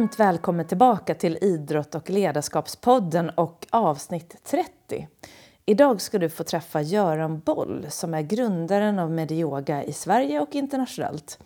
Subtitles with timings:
[0.00, 5.08] Varmt välkommen tillbaka till Idrott och ledarskapspodden och avsnitt 30.
[5.66, 10.54] Idag ska du få träffa Göran Boll som är grundaren av Medioga i Sverige och
[10.54, 11.38] internationellt.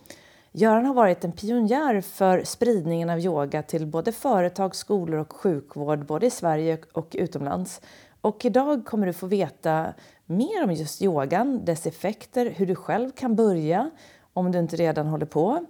[0.53, 6.07] Göran har varit en pionjär för spridningen av yoga till både företag, skolor och sjukvård
[6.07, 7.81] både i Sverige och utomlands.
[8.21, 9.95] Och idag kommer du få veta
[10.27, 13.91] mer om just yogan, dess effekter, hur du själv kan börja
[14.33, 15.67] om du inte redan håller på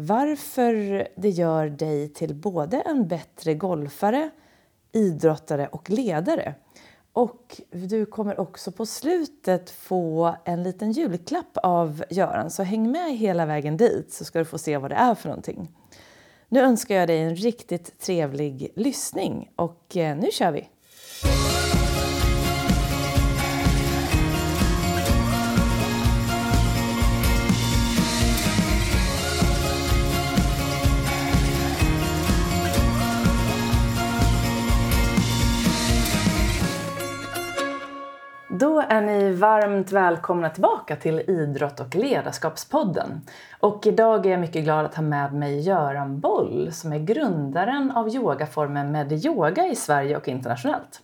[0.00, 4.30] varför det gör dig till både en bättre golfare,
[4.92, 6.54] idrottare och ledare.
[7.12, 13.16] Och du kommer också på slutet få en liten julklapp av Göran, så häng med
[13.16, 15.70] hela vägen dit så ska du få se vad det är för någonting.
[16.48, 20.68] Nu önskar jag dig en riktigt trevlig lyssning och eh, nu kör vi!
[38.60, 43.20] Då är ni varmt välkomna tillbaka till Idrott och ledarskapspodden.
[43.60, 47.90] Och idag är jag mycket glad att ha med mig Göran Boll som är grundaren
[47.90, 51.00] av yogaformen Medyoga i Sverige och internationellt.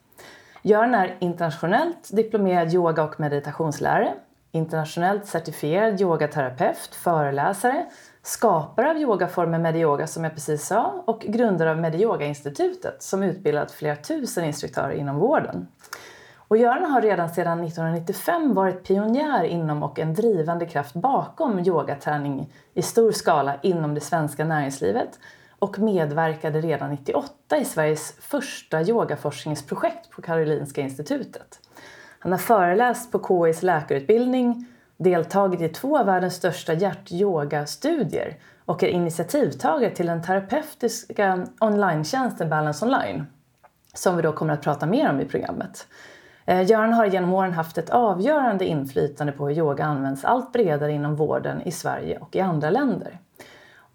[0.63, 4.15] Göran är internationellt diplomerad yoga och meditationslärare,
[4.53, 7.87] internationellt certifierad yogaterapeut, föreläsare,
[8.23, 13.97] skapare av yogaformen Medyoga som jag precis sa och grundare av Medyoga-institutet som utbildat flera
[13.97, 15.67] tusen instruktörer inom vården.
[16.49, 22.53] Och Göran har redan sedan 1995 varit pionjär inom och en drivande kraft bakom yogaträning
[22.75, 25.19] i stor skala inom det svenska näringslivet
[25.59, 31.61] och medverkade redan 1998 i Sveriges första yogaforskningsprojekt på Karolinska institutet.
[32.19, 34.67] Han har föreläst på KIs läkarutbildning,
[34.97, 42.05] deltagit i två av världens största hjärt-yoga-studier och är initiativtagare till den terapeutiska online
[42.51, 43.27] Balance Online
[43.95, 45.87] som vi då kommer att prata mer om i programmet.
[46.47, 50.93] Eh, Göran har genom åren haft ett avgörande inflytande på hur yoga används allt bredare
[50.93, 53.19] inom vården i Sverige och i andra länder.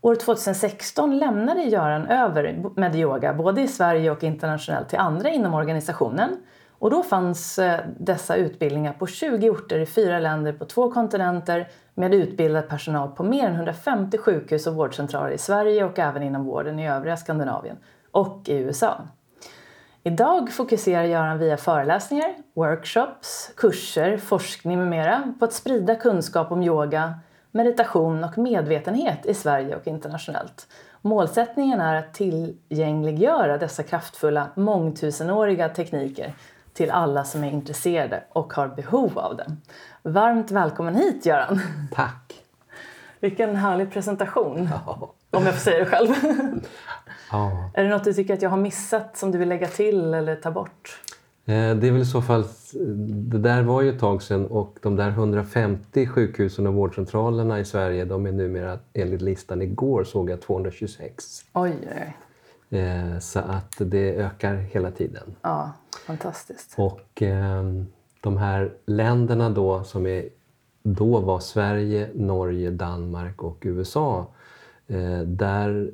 [0.02, 5.54] År 2016 lämnade Göran över med yoga både i Sverige och internationellt till andra inom
[5.54, 6.38] organisationen.
[6.80, 11.68] Och då fanns eh, dessa utbildningar på 20 orter i fyra länder på två kontinenter
[11.94, 16.46] med utbildad personal på mer än 150 sjukhus och vårdcentraler i Sverige och även inom
[16.46, 17.78] vården i övriga Skandinavien
[18.12, 19.02] och i USA.
[20.04, 26.64] Idag fokuserar Göran via föreläsningar, workshops, kurser, forskning med mera på att sprida kunskap om
[26.64, 27.14] yoga,
[27.52, 30.68] meditation och medvetenhet i Sverige och internationellt.
[31.02, 36.34] Målsättningen är att tillgängliggöra dessa kraftfulla mångtusenåriga tekniker
[36.74, 39.62] till alla som är intresserade och har behov av dem.
[40.04, 41.62] Varmt välkommen hit Göran!
[41.92, 42.44] Tack!
[43.20, 45.14] Vilken härlig presentation, ja.
[45.32, 46.10] om jag får säga det själv.
[47.32, 47.72] Ja.
[47.74, 50.36] Är det något du tycker att jag har missat som du vill lägga till eller
[50.36, 51.02] ta bort?
[51.46, 52.44] Eh, det är väl i så fall,
[53.04, 57.66] det där var ju ett tag sedan och de där 150 sjukhusen och vårdcentralerna i
[57.66, 61.46] Sverige de är numera enligt listan igår såg jag 226.
[61.54, 62.18] Oj, oj.
[62.80, 65.36] Eh, så att det ökar hela tiden.
[65.42, 65.72] Ja,
[66.08, 66.74] fantastiskt.
[66.78, 67.88] Och ehm,
[68.22, 70.30] de här länderna då som är,
[70.84, 74.28] då var Sverige, Norge, Danmark och USA.
[74.88, 75.92] Eh, där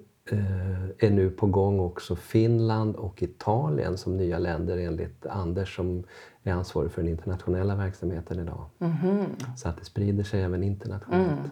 [1.00, 6.04] är nu på gång också Finland och Italien som nya länder enligt Anders som
[6.44, 8.66] är ansvarig för den internationella verksamheten idag.
[8.80, 9.26] Mm.
[9.58, 11.32] Så att det sprider sig även internationellt.
[11.32, 11.50] Mm.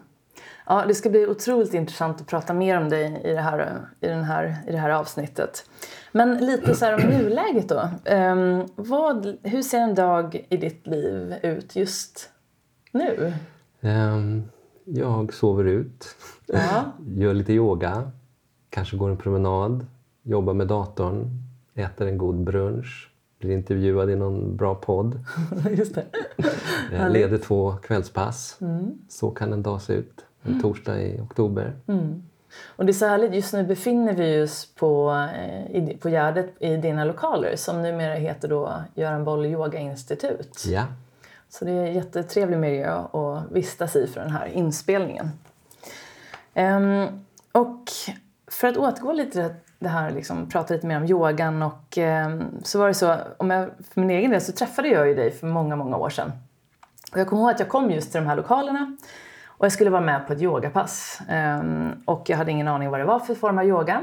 [0.66, 4.06] Ja, det ska bli otroligt intressant att prata mer om dig i det här, i
[4.06, 5.70] den här, i det här avsnittet.
[6.12, 7.88] Men lite så här om nuläget då.
[8.10, 12.30] Um, vad, hur ser en dag i ditt liv ut just
[12.92, 13.32] nu?
[13.80, 14.44] Um,
[14.84, 16.06] jag sover ut,
[16.46, 16.84] ja.
[17.16, 18.10] gör lite yoga,
[18.76, 19.86] kanske går en promenad,
[20.22, 21.30] jobbar med datorn,
[21.74, 25.20] äter en god brunch, blir intervjuad i någon bra podd.
[25.70, 26.04] Just det.
[26.92, 28.56] Eh, leder två kvällspass.
[28.60, 28.98] Mm.
[29.08, 30.24] Så kan en dag se ut.
[30.42, 30.62] En mm.
[30.62, 31.72] torsdag i oktober.
[31.86, 32.22] Mm.
[32.76, 35.10] Och det är så härligt, just nu befinner vi oss på,
[35.70, 40.64] eh, på Gärdet i dina lokaler som numera heter då Göran Boll Yoga Institut.
[40.66, 40.84] Ja.
[41.48, 45.30] Så det är en jättetrevlig miljö att vistas i för den här inspelningen.
[46.54, 47.90] Um, och
[48.50, 52.40] för att återgå lite till det här, liksom, prata lite mer om yogan och eh,
[52.62, 55.30] så var det så, om jag, för min egen del så träffade jag ju dig
[55.30, 56.32] för många, många år sedan.
[57.12, 58.96] Och jag kommer ihåg att jag kom just till de här lokalerna
[59.46, 61.20] och jag skulle vara med på ett yogapass.
[61.28, 61.60] Eh,
[62.04, 64.02] och jag hade ingen aning vad det var för form av yoga.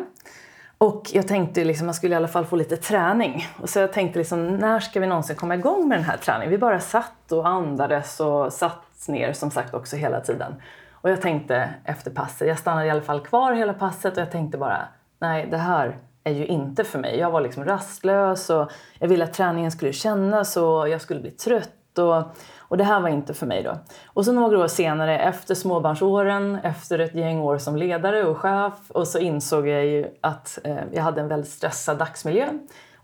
[0.78, 3.48] Och jag tänkte liksom, man skulle i alla fall få lite träning.
[3.62, 6.52] Och så jag tänkte liksom, när ska vi någonsin komma igång med den här träningen?
[6.52, 10.56] Vi bara satt och andades och satt ner som sagt också hela tiden.
[11.04, 14.32] Och jag tänkte efter passet, jag stannade i alla fall kvar hela passet och jag
[14.32, 14.88] tänkte bara
[15.20, 17.18] nej det här är ju inte för mig.
[17.20, 21.32] Jag var liksom rastlös och jag ville att träningen skulle kännas och jag skulle bli
[21.32, 21.98] trött.
[21.98, 22.24] Och,
[22.60, 23.78] och det här var inte för mig då.
[24.06, 28.74] Och så några år senare, efter småbarnsåren, efter ett gäng år som ledare och chef,
[28.88, 32.48] och så insåg jag ju att eh, jag hade en väldigt stressad dagsmiljö.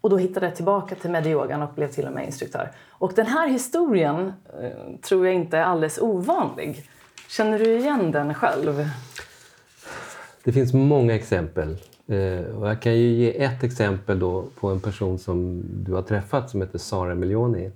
[0.01, 2.71] Och då hittade jag tillbaka till medyogan och blev till och med instruktör.
[2.89, 6.89] Och den här historien eh, tror jag inte är alldeles ovanlig.
[7.29, 8.89] Känner du igen den själv?
[10.43, 11.77] Det finns många exempel.
[12.07, 16.01] Eh, och jag kan ju ge ett exempel då på en person som du har
[16.01, 17.71] träffat som heter Sara Milioni.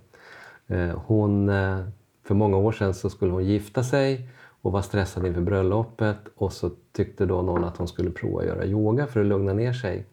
[0.68, 1.80] Eh, hon, eh,
[2.24, 4.30] för många år sedan så skulle hon gifta sig
[4.62, 8.48] och var stressad inför bröllopet och så tyckte då någon att hon skulle prova att
[8.48, 10.06] göra yoga för att lugna ner sig.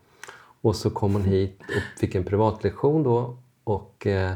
[0.60, 4.32] Och så kom hon hit och fick en privatlektion då och eh,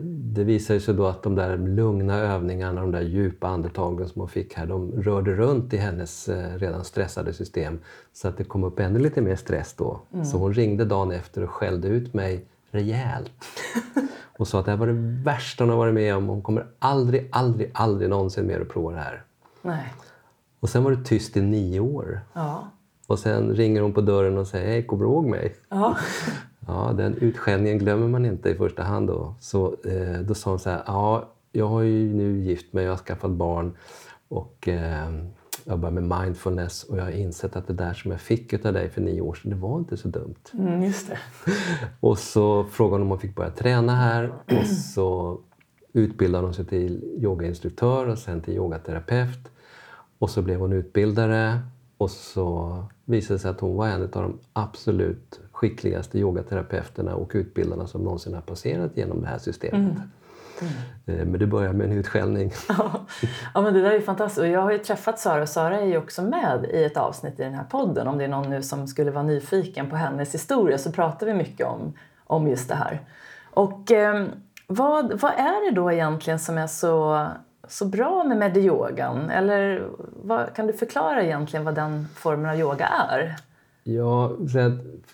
[0.00, 4.28] det visade sig då att de där lugna övningarna, de där djupa andetagen som hon
[4.28, 7.78] fick här, de rörde runt i hennes eh, redan stressade system
[8.12, 10.00] så att det kom upp ännu lite mer stress då.
[10.12, 10.24] Mm.
[10.24, 13.32] Så hon ringde dagen efter och skällde ut mig rejält.
[14.38, 16.28] och sa att det här var det värsta hon har varit med om.
[16.28, 19.24] Hon kommer aldrig, aldrig, aldrig någonsin mer att prova det här.
[19.62, 19.92] Nej.
[20.60, 22.20] Och sen var det tyst i nio år.
[22.32, 22.68] Ja.
[23.06, 25.54] Och sen ringer hon på dörren och säger Hej, kommer du ihåg mig?
[25.68, 25.96] Ja.
[26.66, 29.34] ja, den utskällningen glömmer man inte i första hand då.
[29.40, 32.92] Så eh, då sa hon så här, ja, jag har ju nu gift mig, jag
[32.92, 33.76] har skaffat barn
[34.28, 35.08] och eh,
[35.64, 38.72] jag börjar med mindfulness och jag har insett att det där som jag fick av
[38.72, 40.34] dig för nio år sedan, det var inte så dumt.
[40.52, 41.18] Mm, just det.
[42.00, 45.40] och så frågade hon om hon fick börja träna här och så
[45.92, 49.50] utbildade hon sig till yogainstruktör och sen till yogaterapeut.
[50.18, 51.58] Och så blev hon utbildare
[51.96, 57.30] och så visade det sig att hon var en av de absolut skickligaste yogaterapeuterna och
[57.34, 59.74] utbildarna som någonsin har passerat genom det här systemet.
[59.74, 60.00] Mm.
[61.06, 61.30] Mm.
[61.30, 62.52] Men det börjar med en utskällning.
[63.54, 63.60] Ja.
[63.60, 64.40] men det där är fantastiskt.
[64.40, 67.40] Och jag har ju träffat Sara och Sara är ju också med i ett avsnitt
[67.40, 68.08] i den här podden.
[68.08, 71.34] Om det är någon nu som skulle vara nyfiken på hennes historia så pratar vi
[71.34, 71.92] mycket om,
[72.24, 73.00] om just det här.
[73.50, 74.26] Och eh,
[74.66, 77.26] vad, vad är det då egentligen som är så
[77.68, 79.30] så bra med medyogan?
[79.30, 79.88] Eller
[80.22, 83.36] vad, kan du förklara egentligen vad den formen av yoga är?
[83.84, 84.36] Ja,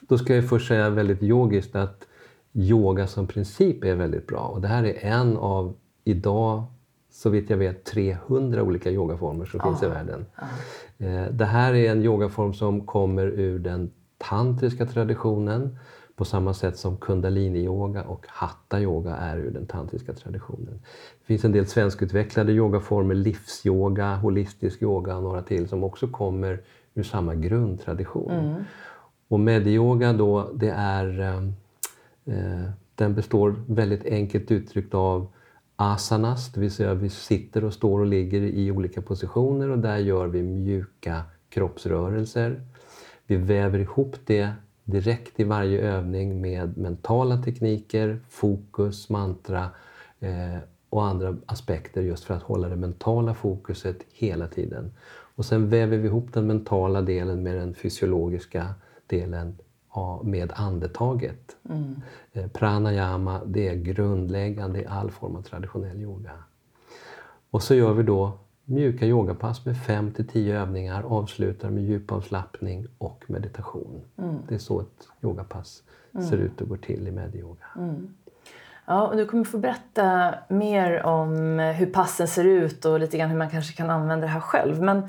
[0.01, 2.07] då ska jag först säga väldigt yogiskt att
[2.53, 4.41] yoga som princip är väldigt bra.
[4.41, 6.65] Och det här är en av idag,
[7.11, 9.69] så vitt jag vet, 300 olika yogaformer som ja.
[9.69, 10.27] finns i världen.
[10.37, 11.07] Ja.
[11.07, 15.79] Eh, det här är en yogaform som kommer ur den tantriska traditionen
[16.17, 20.83] på samma sätt som kundalini-yoga och hatta-yoga är ur den tantriska traditionen.
[21.21, 26.63] Det finns en del svenskutvecklade yogaformer, livsyoga, holistisk yoga och några till som också kommer
[26.95, 28.31] ur samma grundtradition.
[28.31, 28.65] Mm.
[29.29, 31.37] Och medyoga då, det är, eh,
[32.37, 35.29] eh, den består väldigt enkelt uttryckt av
[35.77, 39.97] asanas, det vill säga vi sitter och står och ligger i olika positioner och där
[39.97, 42.61] gör vi mjuka kroppsrörelser.
[43.27, 44.53] Vi väver ihop det
[44.85, 49.71] direkt i varje övning med mentala tekniker, fokus, mantra
[50.21, 50.59] eh,
[50.91, 54.93] och andra aspekter just för att hålla det mentala fokuset hela tiden.
[55.41, 58.75] Och sen väver vi ihop den mentala delen med den fysiologiska
[59.07, 59.59] delen
[60.23, 61.57] med andetaget.
[61.69, 62.03] Mm.
[62.33, 66.31] Eh, pranayama det är grundläggande i all form av traditionell yoga.
[67.51, 68.33] Och så gör vi då
[68.65, 74.01] mjuka yogapass med 5 till 10 övningar, avslutar med djupavslappning och meditation.
[74.19, 74.35] Mm.
[74.49, 75.83] Det är så ett yogapass
[76.15, 76.27] mm.
[76.27, 77.67] ser ut och går till i medyoga.
[77.77, 78.15] Mm.
[78.87, 83.31] Ja, och du kommer få berätta mer om hur passen ser ut och lite grann
[83.31, 84.83] hur man kanske kan använda det här själv.
[84.83, 85.03] Men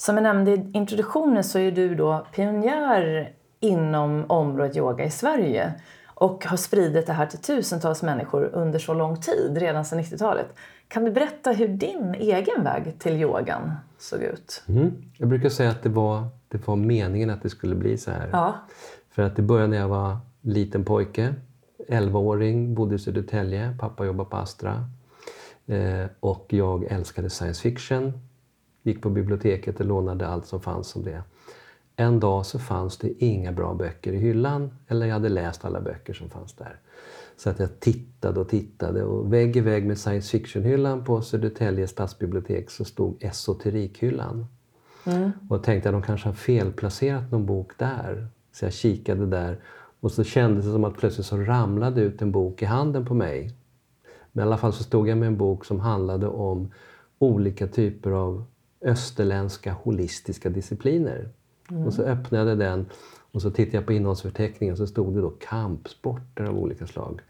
[0.00, 5.72] som jag nämnde i introduktionen så är du då pionjär inom området yoga i Sverige
[6.06, 10.46] och har spridit det här till tusentals människor under så lång tid, redan sedan 90-talet.
[10.88, 14.62] Kan du berätta hur din egen väg till yogan såg ut?
[14.68, 14.92] Mm.
[15.18, 18.28] Jag brukar säga att det var, det var meningen att det skulle bli så här.
[18.32, 18.54] Ja.
[19.10, 21.34] För att det började när jag var liten pojke.
[21.88, 24.84] 11-åring, bodde i Södertälje, pappa jobbade på Astra.
[25.66, 28.29] Eh, och jag älskade science fiction.
[28.82, 31.22] Gick på biblioteket och lånade allt som fanns om det.
[31.96, 35.80] En dag så fanns det inga bra böcker i hyllan, eller jag hade läst alla
[35.80, 36.80] böcker som fanns där.
[37.36, 41.86] Så att jag tittade och tittade och vägg i vägg med science fiction-hyllan på Södertälje
[41.86, 44.46] stadsbibliotek så stod esoterikhyllan.
[45.04, 45.30] Mm.
[45.48, 48.28] Och tänkte att de kanske har felplacerat någon bok där.
[48.52, 49.60] Så jag kikade där
[50.00, 53.14] och så kändes det som att plötsligt så ramlade ut en bok i handen på
[53.14, 53.54] mig.
[54.32, 56.72] Men i alla fall så stod jag med en bok som handlade om
[57.18, 58.44] olika typer av
[58.82, 61.28] österländska holistiska discipliner.
[61.70, 61.86] Mm.
[61.86, 62.86] Och så öppnade jag den
[63.32, 67.20] och så tittade jag på innehållsförteckningen och så stod det då kampsporter av olika slag.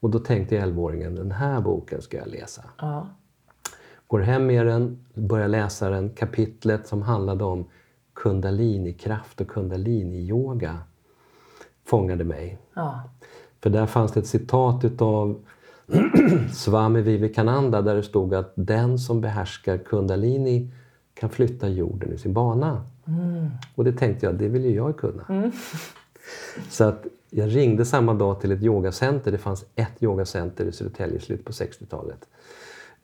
[0.00, 2.64] Och då tänkte 11-åringen, den här boken ska jag läsa.
[2.78, 3.08] Ja.
[4.06, 7.64] Går hem med den, börjar läsa den, kapitlet som handlade om
[8.14, 10.78] kundalinikraft och kundalini-yoga
[11.84, 12.58] fångade mig.
[12.74, 13.02] Ja.
[13.62, 15.44] För där fanns det ett citat utav
[16.52, 20.70] Swami Vivekananda där det stod att den som behärskar kundalini
[21.14, 22.84] kan flytta jorden ur sin bana.
[23.74, 25.50] Och det tänkte jag, det vill ju jag kunna.
[26.70, 29.32] Så att jag ringde samma dag till ett yogacenter.
[29.32, 32.28] Det fanns ett yogacenter i Södertälje i slutet på 60-talet.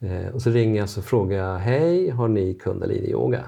[0.01, 3.45] Eh, och så ringer jag och frågar jag, hej, har ni kundalini-yoga?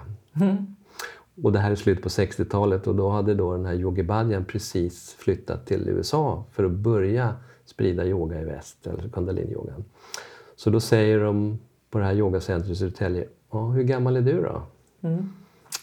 [1.43, 4.45] Och det här är slutet på 60-talet och då hade då den här Yogi Bhajan
[4.45, 9.85] precis flyttat till USA för att börja sprida yoga i väst, alltså kundalini-yogan.
[10.57, 11.59] Så då säger de
[11.91, 14.63] på det här yogacentret i Södertälje, ja, hur gammal är du då?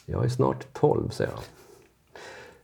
[0.06, 1.40] Jag är snart 12, säger jag.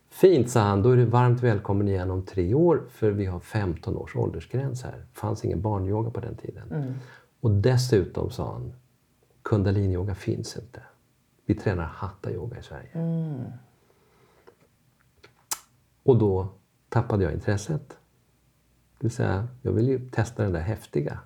[0.09, 0.81] Fint, sa han.
[0.81, 4.83] Då är du varmt välkommen igen om tre år för vi har 15 års åldersgräns
[4.83, 4.91] här.
[4.91, 6.95] Det fanns ingen barnyoga på den tiden.
[7.39, 8.73] Och dessutom, sa han,
[9.41, 10.81] kundaliniyoga finns inte.
[11.45, 12.89] Vi tränar hatta-yoga i Sverige.
[16.03, 16.47] Och då
[16.89, 17.89] tappade jag intresset.
[17.89, 21.19] Det vill säga, jag vill ju testa den där häftiga.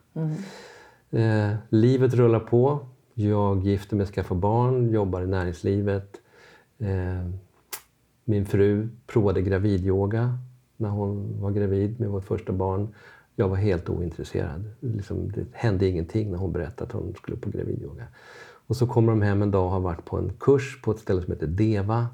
[1.10, 2.88] Eh, livet rullar på.
[3.22, 6.22] Jag gifter mig, skaffar barn, jobbar i näringslivet.
[6.78, 7.30] Eh,
[8.26, 10.38] min fru provade gravidyoga
[10.78, 12.88] när hon var gravid med vårt första barn.
[13.36, 14.70] Jag var helt ointresserad.
[14.80, 18.04] Liksom, det hände ingenting när hon berättade att hon skulle på gravidyoga.
[18.68, 21.00] Och så kommer de hem en dag och har varit på en kurs på ett
[21.00, 22.08] ställe som heter Deva.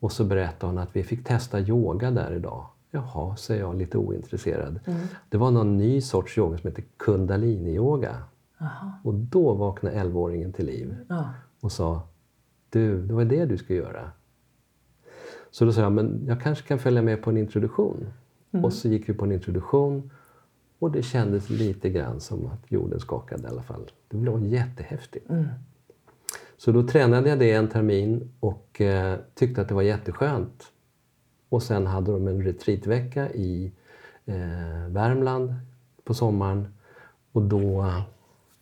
[0.00, 2.66] Och så berättar hon att vi fick testa yoga där idag.
[2.90, 4.80] Jaha, säger jag lite ointresserad.
[5.28, 8.16] Det var någon ny sorts yoga som heter kundalini-yoga.
[9.04, 11.28] Och då vaknade 11-åringen till liv Ja.
[11.60, 12.02] och sa
[12.70, 14.10] Du, det var det du skulle göra.
[15.50, 18.06] Så då sa jag, men jag kanske kan följa med på en introduktion.
[18.50, 20.10] Och så gick vi på en introduktion
[20.78, 23.90] och det kändes lite grann som att jorden skakade i alla fall.
[24.08, 25.30] Det blev jättehäftigt.
[26.56, 30.72] Så då tränade jag det en termin och eh, tyckte att det var jätteskönt.
[31.48, 33.72] Och sen hade de en retreatvecka i
[34.26, 35.54] eh, Värmland
[36.04, 36.68] på sommaren.
[37.32, 37.86] Och då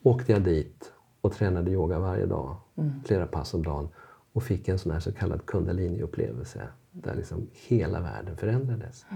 [0.02, 2.56] åkte jag dit och tränade yoga varje dag,
[3.04, 3.88] flera pass om dagen.
[4.32, 9.06] Och fick en sån här så kallad kundalini-upplevelse där liksom hela världen förändrades.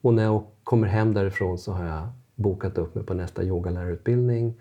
[0.00, 4.54] Och när jag kommer hem därifrån så har jag bokat upp mig på nästa yogalärarutbildning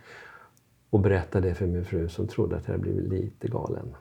[0.90, 3.96] och berättade det för min fru som trodde att jag hade blivit lite galen.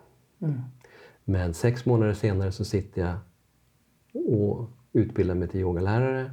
[1.24, 3.16] Men sex månader senare så sitter jag
[4.32, 6.30] och utbildar mig till yogalärare.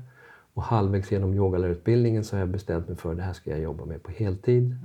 [0.53, 3.59] Och halvvägs genom yogalärarutbildningen så har jag bestämt mig för att det här ska jag
[3.59, 4.75] jobba med på heltid.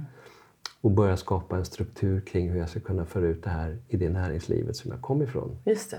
[0.81, 3.97] Och börja skapa en struktur kring hur jag ska kunna föra ut det här i
[3.97, 5.59] det näringslivet som jag kom ifrån.
[5.65, 5.93] Just.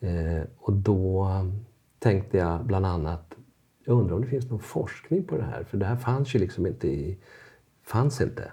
[0.00, 1.28] Eh, och då
[1.98, 3.34] tänkte jag bland annat,
[3.84, 5.64] jag undrar om det finns någon forskning på det här?
[5.64, 7.18] För det här fanns ju liksom inte i,
[7.82, 8.52] fanns inte.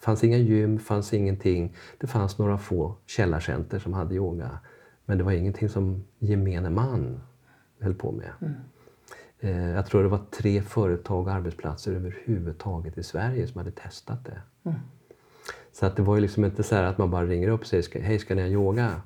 [0.00, 1.74] fanns inga gym, fanns ingenting.
[1.98, 4.58] Det fanns några få källarcenter som hade yoga.
[5.04, 7.20] Men det var ingenting som gemene man
[7.80, 8.30] höll på med.
[8.40, 8.50] Eh,
[9.40, 14.42] jag tror det var tre företag och arbetsplatser överhuvudtaget i Sverige som hade testat det.
[15.72, 17.66] Så att det var ju liksom inte så här att man bara ringer upp och
[17.66, 19.00] säger "Ska- hej ska ni ha yoga?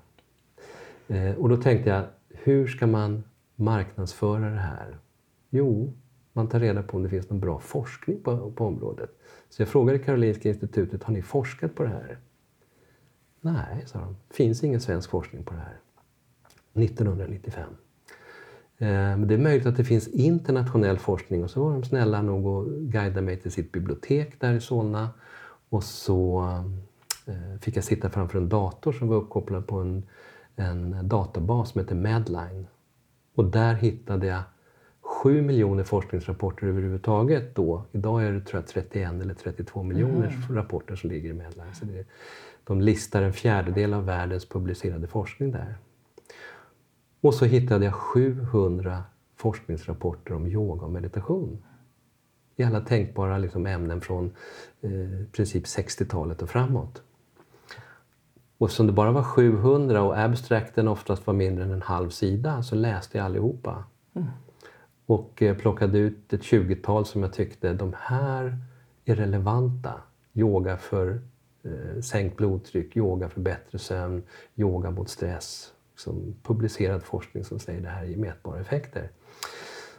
[1.09, 3.25] Eh, och då tänkte jag, hur ska man
[3.57, 4.99] marknadsföra det här?
[5.51, 5.93] Jo,
[6.33, 9.11] man tar reda på om det finns någon bra forskning på, på området.
[9.49, 12.19] Så jag frågade Karolinska institutet, har ni forskat på det här?
[13.41, 14.17] Nej, sa de.
[14.31, 15.77] finns ingen svensk forskning på det här.
[16.75, 17.71] 1995.
[18.83, 22.23] Eh, Men det är möjligt att det finns internationell forskning och så var de snälla
[22.23, 25.11] nog och guida mig till sitt bibliotek där i Solna.
[25.69, 26.43] Och så
[27.27, 30.03] eh, fick jag sitta framför en dator som var uppkopplad på en,
[30.57, 32.67] en databas som heter Medline.
[33.35, 34.43] Och där hittade jag
[35.01, 37.85] 7 miljoner forskningsrapporter överhuvudtaget då.
[37.93, 41.75] Idag är det tror jag 31 eller 32 miljoner rapporter som ligger i Medline.
[41.75, 42.05] Så det,
[42.65, 45.77] de listar en fjärdedel av världens publicerade forskning där.
[47.23, 49.03] Och så hittade jag 700
[49.37, 51.65] forskningsrapporter om yoga och meditation.
[52.57, 54.33] I alla tänkbara liksom, ämnen från
[54.81, 57.03] eh, princip 60-talet och framåt.
[58.59, 62.63] Och eftersom det bara var 700 och abstrakten oftast var mindre än en halv sida
[62.63, 63.85] så läste jag allihopa.
[65.07, 68.59] Och eh, plockade ut ett 20-tal som jag tyckte de här
[69.05, 69.95] är relevanta.
[70.35, 71.21] Yoga för
[71.63, 74.23] eh, sänkt blodtryck, yoga för bättre sömn,
[74.57, 75.73] yoga mot stress.
[76.03, 79.11] Liksom publicerad forskning som säger det här ger mätbara effekter.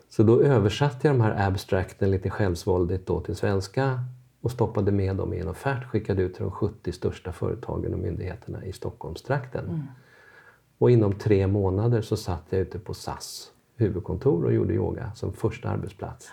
[0.10, 4.04] Så då översatte jag de här abstrakten lite självsvåldigt då till svenska
[4.42, 8.00] och stoppade med dem i en offert, skickade ut till de 70 största företagen och
[8.00, 9.88] myndigheterna i Stockholmstrakten.
[10.78, 15.34] Och inom tre månader så satt jag ute på SAS huvudkontor och gjorde yoga som
[15.34, 16.32] första arbetsplats.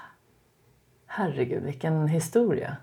[1.06, 2.76] Herregud, vilken historia.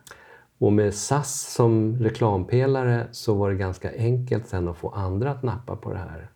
[0.58, 5.44] Och med SAS som reklampelare så var det ganska enkelt sen att få andra att
[5.44, 6.30] nappa på det här.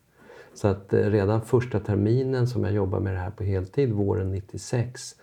[0.53, 4.31] Så att eh, redan första terminen som jag jobbade med det här på heltid, våren
[4.31, 5.15] 96,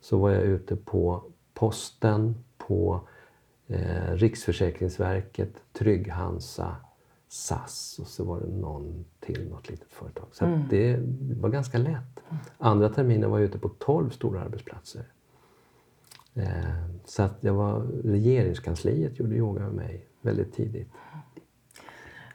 [0.00, 1.22] så var jag ute på
[1.54, 3.00] Posten, på
[3.66, 6.76] eh, Riksförsäkringsverket, Trygg-Hansa,
[7.28, 10.26] SAS och så var det någon till, något litet företag.
[10.32, 10.62] Så mm.
[10.70, 10.98] det
[11.40, 12.20] var ganska lätt.
[12.58, 15.04] Andra terminen var jag ute på 12 stora arbetsplatser.
[16.34, 16.74] Eh,
[17.04, 20.88] så att jag var, regeringskansliet gjorde yoga med mig väldigt tidigt.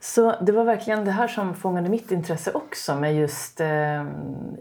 [0.03, 4.01] Så det var verkligen det här som fångade mitt intresse också med just eh,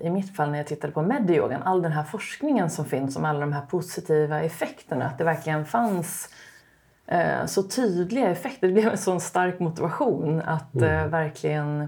[0.00, 3.24] i mitt fall när jag tittade på medyogan, all den här forskningen som finns om
[3.24, 5.06] alla de här positiva effekterna.
[5.06, 6.34] Att det verkligen fanns
[7.06, 8.66] eh, så tydliga effekter.
[8.66, 10.98] Det blev en sån stark motivation att mm.
[10.98, 11.80] eh, verkligen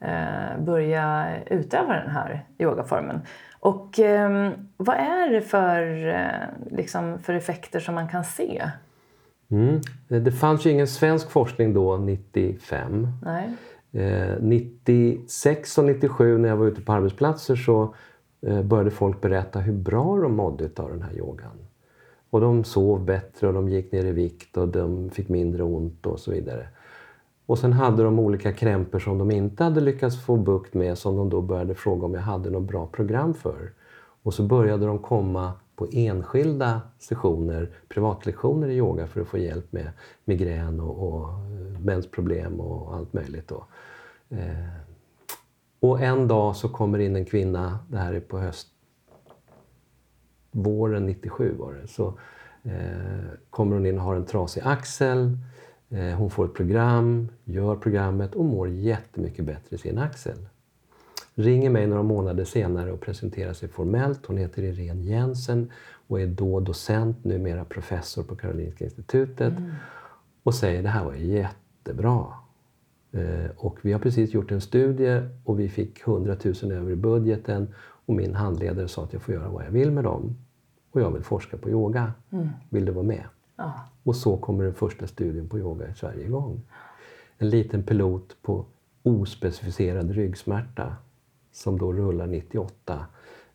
[0.00, 3.20] eh, börja utöva den här yogaformen.
[3.60, 8.70] Och ehm, vad är det för, eh, liksom, för effekter som man kan se?
[9.50, 9.80] Mm.
[10.08, 13.08] Det fanns ju ingen svensk forskning då, 95.
[13.22, 13.56] Nej.
[13.92, 17.94] Eh, 96 och 97 när jag var ute på arbetsplatser så
[18.40, 21.58] eh, började folk berätta hur bra de mådde av den här yogan.
[22.30, 26.06] Och de sov bättre och de gick ner i vikt och de fick mindre ont
[26.06, 26.68] och så vidare.
[27.46, 31.16] Och sen hade de olika krämpor som de inte hade lyckats få bukt med som
[31.16, 33.72] de då började fråga om jag hade något bra program för.
[34.22, 39.72] Och så började de komma på enskilda sessioner, privatlektioner i yoga för att få hjälp
[39.72, 39.90] med
[40.24, 43.48] migrän och, och eh, mensproblem och allt möjligt.
[43.48, 43.66] Då.
[44.28, 44.68] Eh,
[45.80, 48.68] och en dag så kommer in en kvinna, det här är på höst,
[50.50, 52.06] våren 97 var det, så
[52.62, 55.38] eh, kommer hon in och har en trasig axel.
[55.88, 60.38] Eh, hon får ett program, gör programmet och mår jättemycket bättre i sin axel
[61.38, 64.26] ringer mig några månader senare och presenterar sig formellt.
[64.26, 65.70] Hon heter Irene Jensen
[66.08, 69.58] och är då docent, numera professor på Karolinska institutet.
[69.58, 69.70] Mm.
[70.42, 72.26] Och säger det här var jättebra.
[73.12, 76.96] Eh, och vi har precis gjort en studie och vi fick 100 000 över i
[76.96, 77.74] budgeten
[78.06, 80.36] och min handledare sa att jag får göra vad jag vill med dem.
[80.90, 82.12] Och jag vill forska på yoga.
[82.30, 82.48] Mm.
[82.70, 83.24] Vill du vara med?
[83.56, 83.72] Ja.
[84.02, 86.60] Och så kommer den första studien på yoga i Sverige igång.
[87.38, 88.64] En liten pilot på
[89.02, 90.96] ospecificerad ryggsmärta
[91.58, 93.06] som då rullar 98.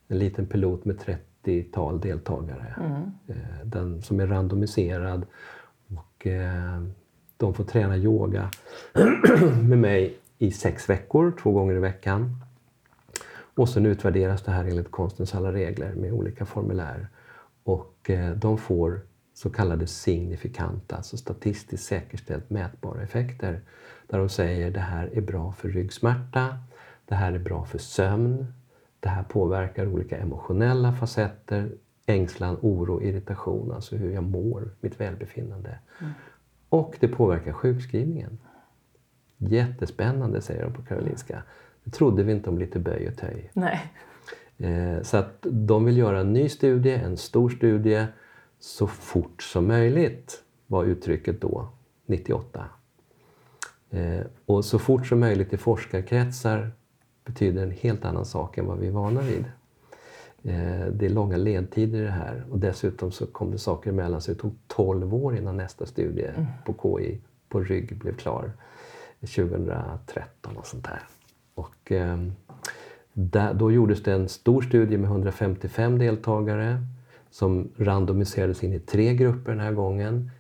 [0.08, 2.76] En liten pilot med 30-tal deltagare.
[2.78, 3.02] Mm.
[3.28, 5.26] Eh, den som är randomiserad.
[5.88, 6.84] Och, eh,
[7.38, 8.50] de får träna yoga
[9.64, 12.36] med mig i sex veckor, två gånger i veckan.
[13.56, 17.08] Och sen utvärderas det här enligt konstens alla regler med olika formulär.
[17.64, 19.02] Och eh, de får
[19.34, 23.62] så kallade signifikanta, alltså statistiskt säkerställt mätbara effekter.
[24.08, 26.58] Där de säger det här är bra för ryggsmärta,
[27.06, 28.54] det här är bra för sömn.
[29.00, 31.72] Det här påverkar olika emotionella facetter.
[32.06, 35.80] Ängslan, oro, irritation, alltså hur jag mår, mitt välbefinnande.
[36.02, 36.12] Mm.
[36.70, 38.40] Och det påverkar sjukskrivningen.
[39.38, 41.44] Jättespännande, säger de på Karolinska.
[41.84, 43.52] Det trodde vi inte om lite böj och töj.
[43.54, 43.92] Nej.
[44.58, 48.06] Eh, så att de vill göra en ny studie, en stor studie,
[48.60, 51.70] så fort som möjligt, var uttrycket då,
[52.06, 52.66] 98.
[53.90, 56.72] Eh, och så fort som möjligt i forskarkretsar
[57.26, 59.46] betyder en helt annan sak än vad vi är vana vid.
[60.44, 64.22] Eh, det är långa ledtider i det här och dessutom så kom det saker emellan
[64.22, 66.46] så det tog 12 år innan nästa studie mm.
[66.66, 68.52] på KI på rygg blev klar.
[69.20, 71.02] 2013 och sånt där.
[71.56, 72.18] Och, eh,
[73.14, 76.78] där, då gjordes det en stor studie med 155 deltagare
[77.32, 80.32] som randomiserades in i tre grupper den här gången.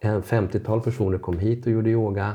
[0.00, 2.34] En 50-tal personer kom hit och gjorde yoga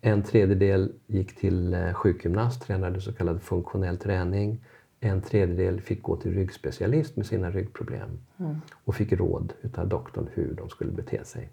[0.00, 4.64] en tredjedel gick till eh, sjukgymnast, tränade så kallad funktionell träning.
[5.00, 8.56] En tredjedel fick gå till ryggspecialist med sina ryggproblem mm.
[8.84, 11.50] och fick råd utav doktorn hur de skulle bete sig.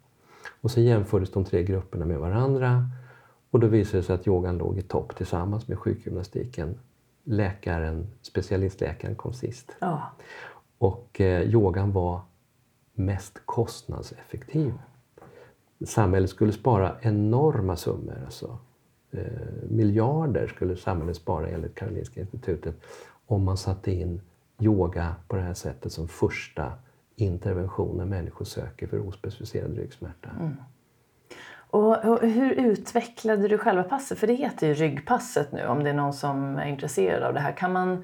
[0.61, 2.89] Och så jämfördes de tre grupperna med varandra
[3.51, 6.79] och då visade det sig att yogan låg i topp tillsammans med sjukgymnastiken.
[7.23, 9.75] Läkaren, specialistläkaren kom sist.
[9.79, 10.11] Ja.
[10.77, 12.21] Och eh, yogan var
[12.93, 14.73] mest kostnadseffektiv
[15.85, 18.21] samhället skulle spara enorma summor.
[18.25, 18.57] Alltså,
[19.11, 19.21] eh,
[19.69, 22.75] miljarder skulle samhället spara enligt Karolinska institutet
[23.27, 24.21] om man satte in
[24.59, 26.71] yoga på det här sättet som första
[27.15, 30.29] intervention när människor söker för ospecificerad ryggsmärta.
[30.39, 30.55] Mm.
[31.71, 34.19] Och, och, hur utvecklade du själva passet?
[34.19, 37.39] För det heter ju ryggpasset nu om det är någon som är intresserad av det
[37.39, 37.51] här.
[37.51, 38.03] Kan man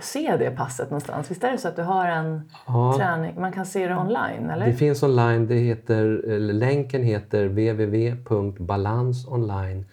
[0.00, 1.30] se det passet någonstans?
[1.30, 2.94] Visst är det så att du har en ja.
[2.98, 4.50] träning, man kan se det online?
[4.50, 4.66] Eller?
[4.66, 9.84] Det finns online, det heter, länken heter www.balansonline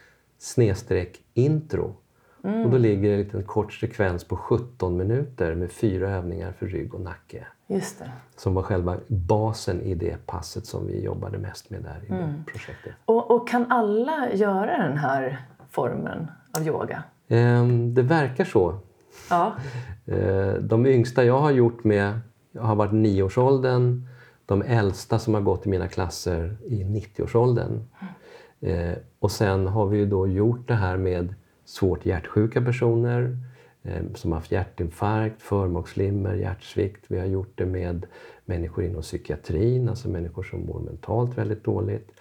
[1.34, 1.96] intro.
[2.44, 2.66] Mm.
[2.66, 6.66] Och då ligger det en liten kort sekvens på 17 minuter med fyra övningar för
[6.66, 7.46] rygg och nacke.
[7.68, 8.12] Just det.
[8.38, 12.46] Som var själva basen i det passet som vi jobbade mest med där i Mm.
[12.46, 12.94] projektet.
[13.06, 17.04] Och, och kan alla göra den här formen av yoga?
[17.28, 18.80] Ehm, Det verkar så.
[19.32, 19.54] Ja.
[20.06, 22.20] Eh, de yngsta jag har gjort med
[22.60, 24.08] har varit nioårsåldern.
[24.46, 27.84] De äldsta som har gått i mina klasser i 90-årsåldern.
[28.60, 33.38] Eh, och sen har vi ju då gjort det här med svårt hjärtsjuka personer
[33.84, 37.06] eh, som har haft hjärtinfarkt, förmaksflimmer, hjärtsvikt.
[37.08, 38.06] Vi har gjort det med
[38.46, 42.12] människor inom psykiatrin, alltså människor som mår mentalt väldigt dåligt.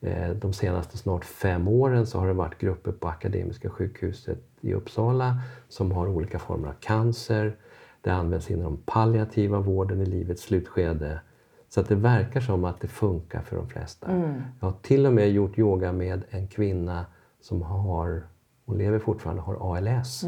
[0.00, 4.74] Eh, De senaste snart fem åren så har det varit grupper på Akademiska sjukhuset i
[4.74, 7.56] Uppsala som har olika former av cancer.
[8.00, 11.20] Det används inom palliativa vården i livets slutskede.
[11.68, 14.16] Så att det verkar som att det funkar för de flesta.
[14.60, 17.06] Jag har till och med gjort yoga med en kvinna
[17.40, 18.22] som har,
[18.64, 20.24] hon lever fortfarande, har ALS.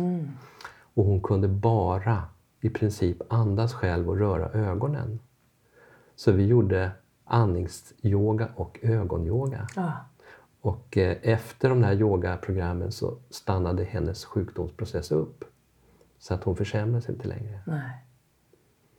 [0.94, 2.22] Och hon kunde bara
[2.61, 5.18] i princip andas själv och röra ögonen.
[6.16, 6.90] Så vi gjorde
[7.33, 9.66] andningsyoga och ögonyoga.
[9.77, 9.92] ja.
[10.61, 15.45] Och eh, efter de här yogaprogrammen så stannade hennes sjukdomsprocess upp.
[16.18, 17.61] Så att hon försämrades inte längre.
[17.66, 18.05] Nej.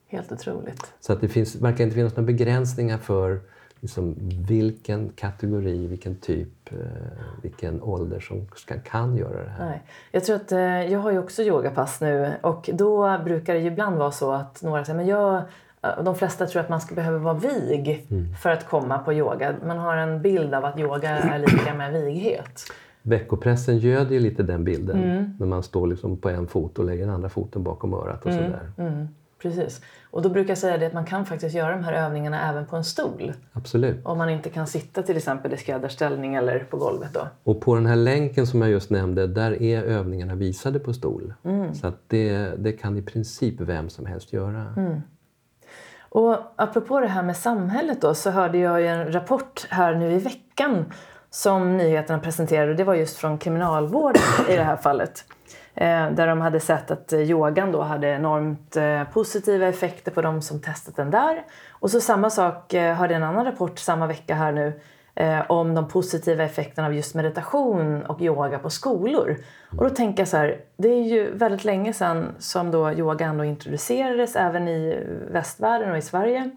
[0.08, 0.93] Helt otroligt.
[1.00, 3.41] Så att det finns, verkar inte finnas några begränsningar för
[3.80, 4.15] liksom,
[4.48, 6.78] vilken kategori, vilken typ, eh,
[7.41, 9.65] vilken ålder som ska, kan göra det här.
[9.65, 9.84] Nej.
[10.12, 13.67] Jag tror att eh, jag har ju också yogapass nu och då brukar det ju
[13.67, 15.43] ibland vara så att några säger men jag
[16.04, 18.08] de flesta tror att man ska behöva vara vig
[18.41, 19.56] för att komma på yoga.
[19.65, 22.62] Man har en bild av att yoga är lika med vighet.
[23.02, 25.34] Veckopressen göder ju lite den bilden Mm.
[25.39, 28.34] när man står liksom på en fot och lägger den andra foten bakom örat och
[28.34, 28.72] sådär.
[28.78, 29.08] Mm,
[29.41, 29.82] precis.
[30.12, 32.65] Och då brukar jag säga det att man kan faktiskt göra de här övningarna även
[32.65, 33.34] på en stol.
[33.54, 34.06] Absolut.
[34.06, 37.28] Om man inte kan sitta till exempel i skräddarställning eller på golvet då.
[37.43, 41.34] Och på den här länken som jag just nämnde, där är övningarna visade på stol.
[41.43, 41.74] Mm.
[41.76, 44.65] Så att det, det kan i princip vem som helst göra.
[46.13, 50.12] Och apropå det här med samhället då så hörde jag ju en rapport här nu
[50.12, 50.93] i veckan
[51.30, 52.73] som nyheterna presenterade.
[52.73, 55.26] Det var just från kriminalvården i det här fallet.
[55.76, 60.21] Eh, där de hade sett att eh, yogan då hade enormt eh, positiva effekter på
[60.21, 61.43] de som testat den där.
[61.71, 64.80] Och så samma sak hörde hörde en annan rapport samma vecka här nu
[65.15, 69.38] eh, om de positiva effekterna av just meditation och yoga på skolor.
[69.78, 73.26] Och då tänker jag så här, det är ju väldigt länge sedan som då yoga
[73.26, 76.49] ändå introducerades även i västvärlden och i Sverige.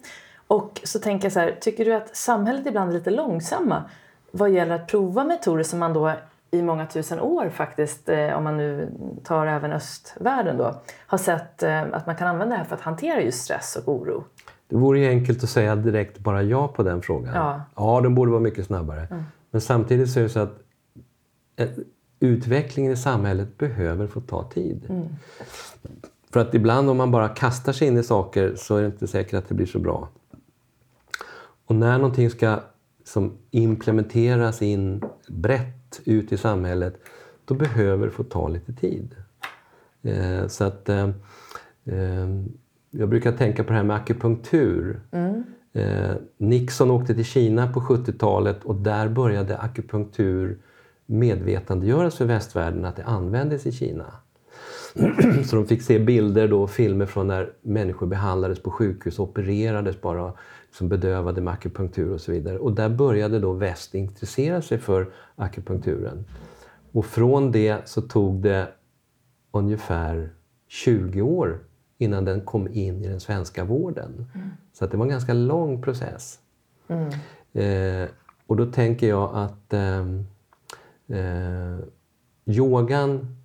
[0.47, 3.83] Och så tänker jag så här, tycker du att samhället ibland är lite långsamma
[4.31, 6.13] vad gäller att prova metoder som man då
[6.51, 8.89] i många tusen år faktiskt, eh, om man nu
[9.25, 12.81] tar även östvärlden då, har sett eh, att man kan använda det här för att
[12.81, 14.25] hantera just stress och oro?
[14.69, 17.35] Det vore ju enkelt att säga direkt bara ja på den frågan.
[17.35, 17.63] Ja.
[17.77, 19.25] ja den borde vara mycket snabbare.
[19.51, 20.59] Men samtidigt så är det så att
[21.57, 21.69] eh,
[22.21, 25.09] utvecklingen i samhället behöver få ta tid.
[26.31, 29.07] För att ibland om man bara kastar sig in i saker så är det inte
[29.07, 30.09] säkert att det blir så bra.
[31.67, 32.61] Och när någonting ska
[33.05, 36.95] som implementeras in brett ut i samhället,
[37.45, 39.15] då behöver det få ta lite tid.
[40.03, 41.09] Eh, så att eh,
[41.85, 42.29] eh,
[42.99, 45.01] jag brukar tänka på det här med akupunktur.
[45.73, 50.59] Eh, Nixon åkte till Kina på 70-talet och där började akupunktur
[51.07, 54.13] medvetandegöras för västvärlden att det användes i Kina.
[55.45, 60.33] Så de fick se bilder då, filmer från när människor behandlades på sjukhus, opererades bara,
[60.73, 62.59] som bedövade med akupunktur och så vidare.
[62.59, 66.25] Och där började då väst intressera sig för akupunkturen.
[66.93, 68.69] Och från det så tog det
[69.53, 70.31] ungefär
[70.69, 71.59] 20 år
[71.99, 74.27] innan den kom in i den svenska vården.
[74.73, 76.39] Så att det var en ganska lång process.
[77.53, 78.09] Eh,
[78.47, 80.27] och då tänker jag att ehm,
[81.09, 81.79] eh,
[82.47, 83.37] yogan,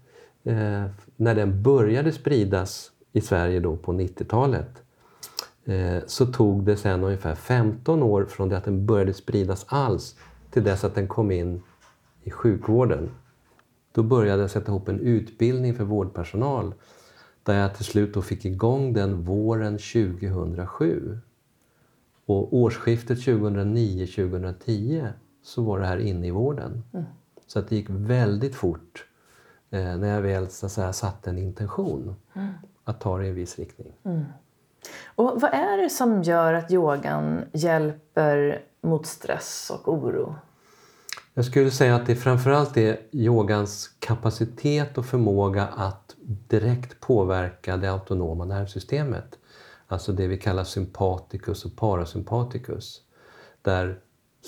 [0.43, 0.85] eh,
[1.15, 4.83] när den började spridas i Sverige då på 90-talet,
[5.65, 10.15] eh, så tog det sedan ungefär 15 år från det att den började spridas alls
[10.51, 11.61] till dess att den kom in
[12.23, 13.09] i sjukvården.
[13.91, 16.73] Då började jag sätta ihop en utbildning för vårdpersonal
[17.43, 21.19] där jag till slut då fick igång den våren 2007.
[22.25, 25.09] Och årsskiftet 2009-2010
[25.43, 26.83] så var det här inne i vården.
[27.47, 29.05] Så att det gick väldigt fort
[29.69, 32.15] eh, när jag väl så att säga, satte en intention
[32.83, 33.93] att ta det i en viss riktning.
[35.05, 40.35] Och vad är det som gör att yogan hjälper mot stress och oro?
[41.33, 46.15] Jag skulle säga att det framförallt är yogans kapacitet och förmåga att
[46.47, 49.39] direkt påverka det autonoma nervsystemet.
[49.87, 53.01] Alltså det vi kallar sympaticus och parasympaticus.
[53.61, 53.99] Där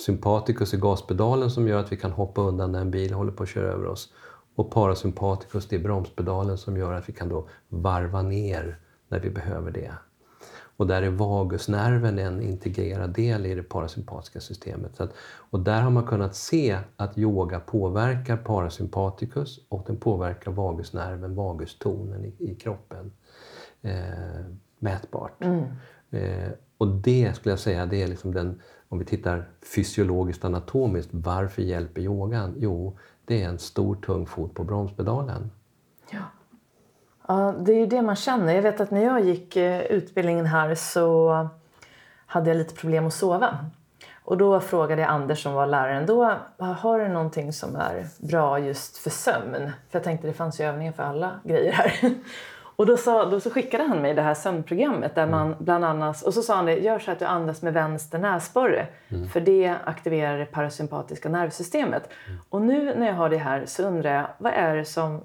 [0.05, 3.43] sympaticus är gaspedalen som gör att vi kan hoppa undan när en bil håller på
[3.43, 4.13] att köra över oss.
[4.55, 9.29] Och parasympaticus det är bromspedalen som gör att vi kan då varva ner när vi
[9.29, 9.93] behöver det.
[10.77, 15.01] Och där är vagusnerven en integrerad del i det parasympatiska systemet.
[15.01, 15.13] Att,
[15.49, 22.25] och där har man kunnat se att yoga påverkar parasympaticus och den påverkar vagusnerven, vagustonen
[22.25, 23.11] i, i kroppen.
[23.81, 24.45] Eh,
[24.79, 25.43] mätbart.
[25.43, 25.63] Mm.
[26.11, 31.09] Eh, och det skulle jag säga, det är liksom den, om vi tittar fysiologiskt anatomiskt,
[31.11, 32.55] varför hjälper yogan?
[32.57, 35.51] Jo, det är en stor tung fot på bromspedalen.
[37.27, 37.53] Ja.
[37.59, 38.53] det är ju det man känner.
[38.53, 41.47] Jag vet att när jag gick eh, utbildningen här så
[42.25, 43.57] hade jag lite problem att sova.
[44.25, 48.59] Och då frågade jag Anders som var läraren då, har du någonting som är bra
[48.59, 49.71] just för sömn?
[49.89, 51.93] För jag tänkte det fanns ju övningar för alla grejer här.
[52.75, 56.21] Och då, sa, då så skickade han mig det här sömnprogrammet där man bland annat,
[56.21, 58.87] och så sa han det, gör så att du andas med vänster näsborre.
[59.09, 59.29] Mm.
[59.29, 62.09] För det aktiverar det parasympatiska nervsystemet.
[62.49, 65.21] Och nu när jag har det här så undrar jag, vad är det som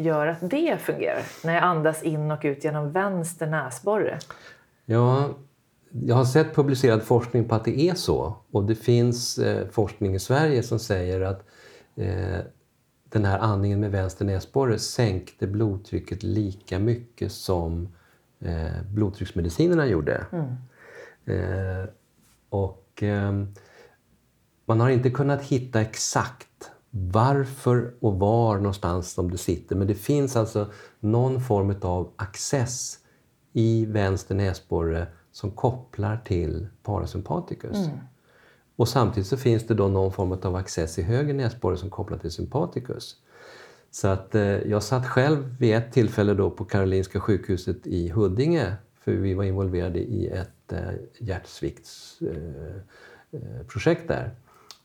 [0.00, 1.22] gör att det fungerar?
[1.44, 4.18] När jag andas in och ut genom vänster näsborre.
[4.84, 5.28] Ja,
[5.90, 8.36] jag har sett publicerad forskning på att det är så.
[8.50, 11.44] Och det finns eh, forskning i Sverige som säger att
[11.96, 12.40] eh,
[13.08, 17.88] den här andningen med vänster näsborre sänkte blodtrycket lika mycket som
[18.40, 20.26] eh, blodtrycksmedicinerna gjorde.
[21.24, 21.90] Eh,
[22.48, 23.32] och eh,
[24.64, 29.76] man har inte kunnat hitta exakt varför och var någonstans som det sitter.
[29.76, 32.98] Men det finns alltså någon form av access
[33.52, 37.76] i vänster näsborre som kopplar till parasympaticus.
[38.76, 42.18] Och samtidigt så finns det då någon form av access i höger näsborre som kopplar
[42.18, 43.16] till sympaticus.
[43.90, 48.74] Så att eh, jag satt själv vid ett tillfälle då på Karolinska sjukhuset i Huddinge
[49.00, 50.78] för vi var involverade i ett eh,
[51.18, 52.84] hjärtsviktsprojekt
[53.32, 54.34] eh, projekt där.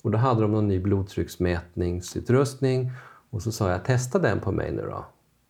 [0.06, 2.92] Och då hade de någon ny blodtrycksmätningsutrustning
[3.30, 5.06] och så sa jag testa den på mig nu då.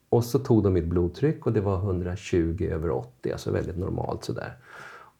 [0.09, 4.23] Och så tog de mitt blodtryck och det var 120 över 80, alltså väldigt normalt
[4.23, 4.57] sådär.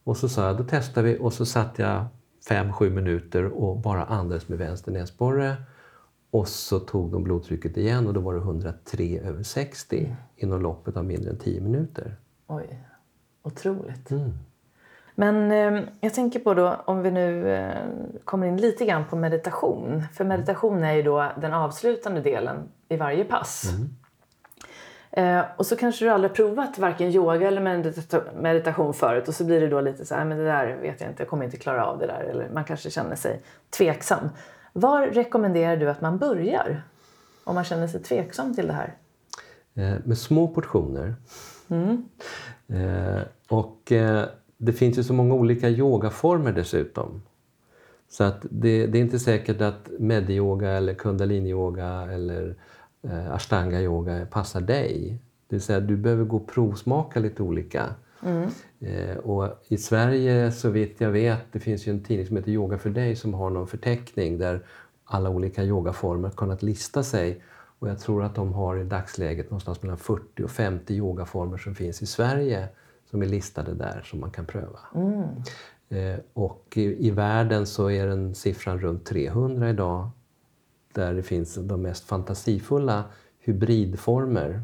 [0.04, 2.06] Och så sa jag, då testar vi och så satt jag
[2.48, 5.56] 5-7 minuter och bara andades med vänster näsborre.
[6.30, 10.96] Och så tog de blodtrycket igen och då var det 103 över 60 inom loppet
[10.96, 12.16] av mindre än 10 minuter.
[12.46, 12.84] Oj,
[13.42, 14.10] otroligt.
[14.10, 14.32] Mm.
[15.18, 17.74] Men eh, jag tänker på då om vi nu eh,
[18.24, 20.02] kommer in lite grann på meditation.
[20.14, 23.64] För meditation är ju då den avslutande delen i varje pass.
[25.10, 29.44] Eh, och så kanske du aldrig provat varken yoga eller medita- meditation förut och så
[29.44, 31.56] blir det då lite så här, men det där vet jag inte, jag kommer inte
[31.56, 32.20] klara av det där.
[32.20, 34.28] Eller man kanske känner sig tveksam.
[34.72, 36.82] Var rekommenderar du att man börjar?
[37.44, 38.94] Om man känner sig tveksam till det här.
[39.74, 41.14] Eh, med små portioner.
[42.68, 44.24] Eh, och eh,
[44.56, 47.22] det finns ju så många olika yogaformer dessutom.
[48.08, 52.56] Så att det, det är inte säkert att medyoga eller kundaliniyoga eller
[53.02, 55.18] eh, ashtanga-yoga passar dig.
[55.48, 57.94] Det vill säga du behöver gå och provsmaka lite olika.
[58.80, 62.50] Eh, och I Sverige så vitt jag vet, det finns ju en tidning som heter
[62.50, 64.66] Yoga för dig som har någon förteckning där
[65.04, 67.42] alla olika yogaformer kunnat lista sig.
[67.78, 71.74] Och jag tror att de har i dagsläget någonstans mellan 40 och 50 yogaformer som
[71.74, 72.68] finns i Sverige
[73.10, 74.78] som är listade där som man kan pröva.
[75.88, 80.10] Eh, och i, i världen så är den siffran runt 300 idag
[80.92, 83.04] där det finns de mest fantasifulla
[83.38, 84.62] hybridformer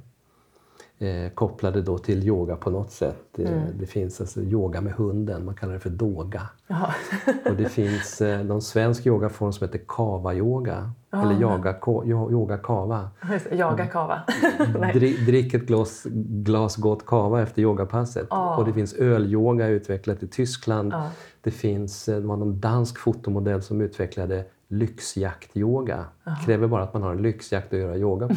[1.02, 3.38] eh, kopplade då till yoga på något sätt.
[3.38, 3.44] Eh,
[3.80, 6.42] Det finns alltså yoga med hunden, man kallar det för doga.
[7.50, 10.90] Och det finns eh, någon svensk yogaform som heter kava-yoga.
[11.12, 13.10] eller ko, yo- yoga kava.
[13.52, 14.20] Jaga kava.
[14.94, 16.02] Dri, drick ett glas,
[16.44, 18.26] glas gott kava efter yogapasset.
[18.58, 20.92] Och det finns ölyoga utvecklat i Tyskland.
[21.40, 26.04] Det finns eh, det var någon dansk fotomodell som utvecklade lyxjaktyoga.
[26.46, 28.34] Kräver bara att man har en lyxjakt att göra yoga på.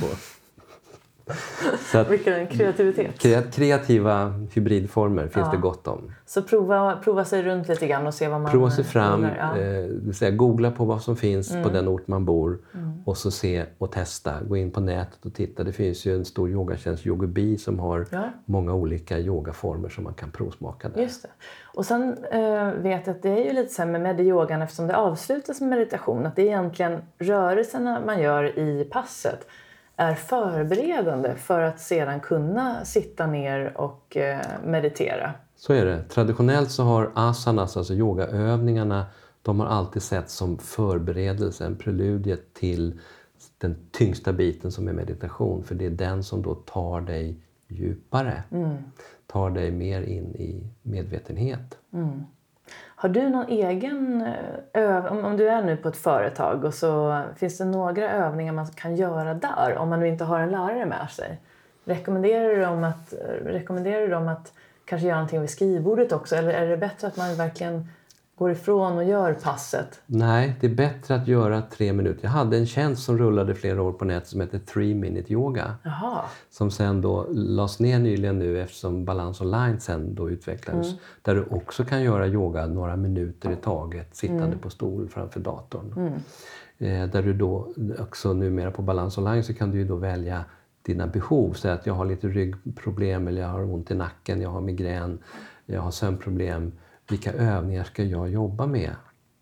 [1.91, 3.19] Så att Vilken kreativitet.
[3.23, 6.11] kre- kreativa hybridformer finns det gott om.
[6.25, 9.23] Så prova, prova sig runt lite grann och se vad man Prova sig fram.
[9.37, 9.55] Ja.
[9.55, 9.59] Mm.
[9.75, 12.57] eh, det vill säga googla på vad som finns på den ort man bor
[13.05, 14.33] och så se och testa.
[14.47, 15.63] Gå in på nätet och titta.
[15.63, 18.29] Det finns ju en stor yogatjänst, Yogobi, som har Ja.
[18.45, 21.01] många olika yogaformer som man kan provsmaka där.
[21.01, 21.29] Just det.
[21.63, 24.87] Och sen eh, vet jag att det är ju lite så här med medyogan eftersom
[24.87, 29.47] det avslutas med meditation att det är egentligen rörelserna man gör i passet
[29.95, 35.33] är förberedande för att sedan kunna sitta ner och eh, meditera.
[35.55, 36.03] Så är det.
[36.03, 39.05] Traditionellt så har asanas, alltså yogaövningarna,
[39.41, 42.99] de har alltid sett som förberedelse, en preludie till
[43.57, 45.63] den tyngsta biten som är meditation.
[45.63, 48.43] För det är den som då tar dig djupare.
[49.27, 51.77] Tar dig mer in i medvetenhet.
[52.95, 55.11] Har du någon egen eh, övning?
[55.11, 58.67] Om, om du är nu på ett företag och så finns det några övningar man
[58.67, 61.41] kan göra där om man nu inte har en lärare med sig?
[61.85, 63.13] Rekommenderar du dem att,
[63.45, 64.53] rekommenderar du dem att
[64.85, 66.35] kanske göra någonting vid skrivbordet också?
[66.35, 67.89] Eller är det bättre att man verkligen
[68.37, 70.01] går ifrån och gör passet?
[70.05, 72.23] Nej, det är bättre att göra tre minuter.
[72.23, 75.75] Jag hade en tjänst som rullade flera år på nätet som hette 3 minute yoga.
[75.83, 76.21] Jaha.
[76.49, 80.87] Som sen då lades ner nyligen nu eftersom Balans online sen då utvecklades.
[80.87, 80.99] Mm.
[81.21, 84.59] Där du också kan göra yoga några minuter i taget sittande Mm.
[84.59, 86.13] på stol framför datorn.
[86.77, 90.45] Eh, där du då också numera på Balans online så kan du ju då välja
[90.81, 91.53] dina behov.
[91.53, 95.19] Säg att jag har lite ryggproblem eller jag har ont i nacken, jag har migrän,
[95.65, 96.71] jag har sömnproblem.
[97.09, 98.95] Vilka övningar ska jag jobba med?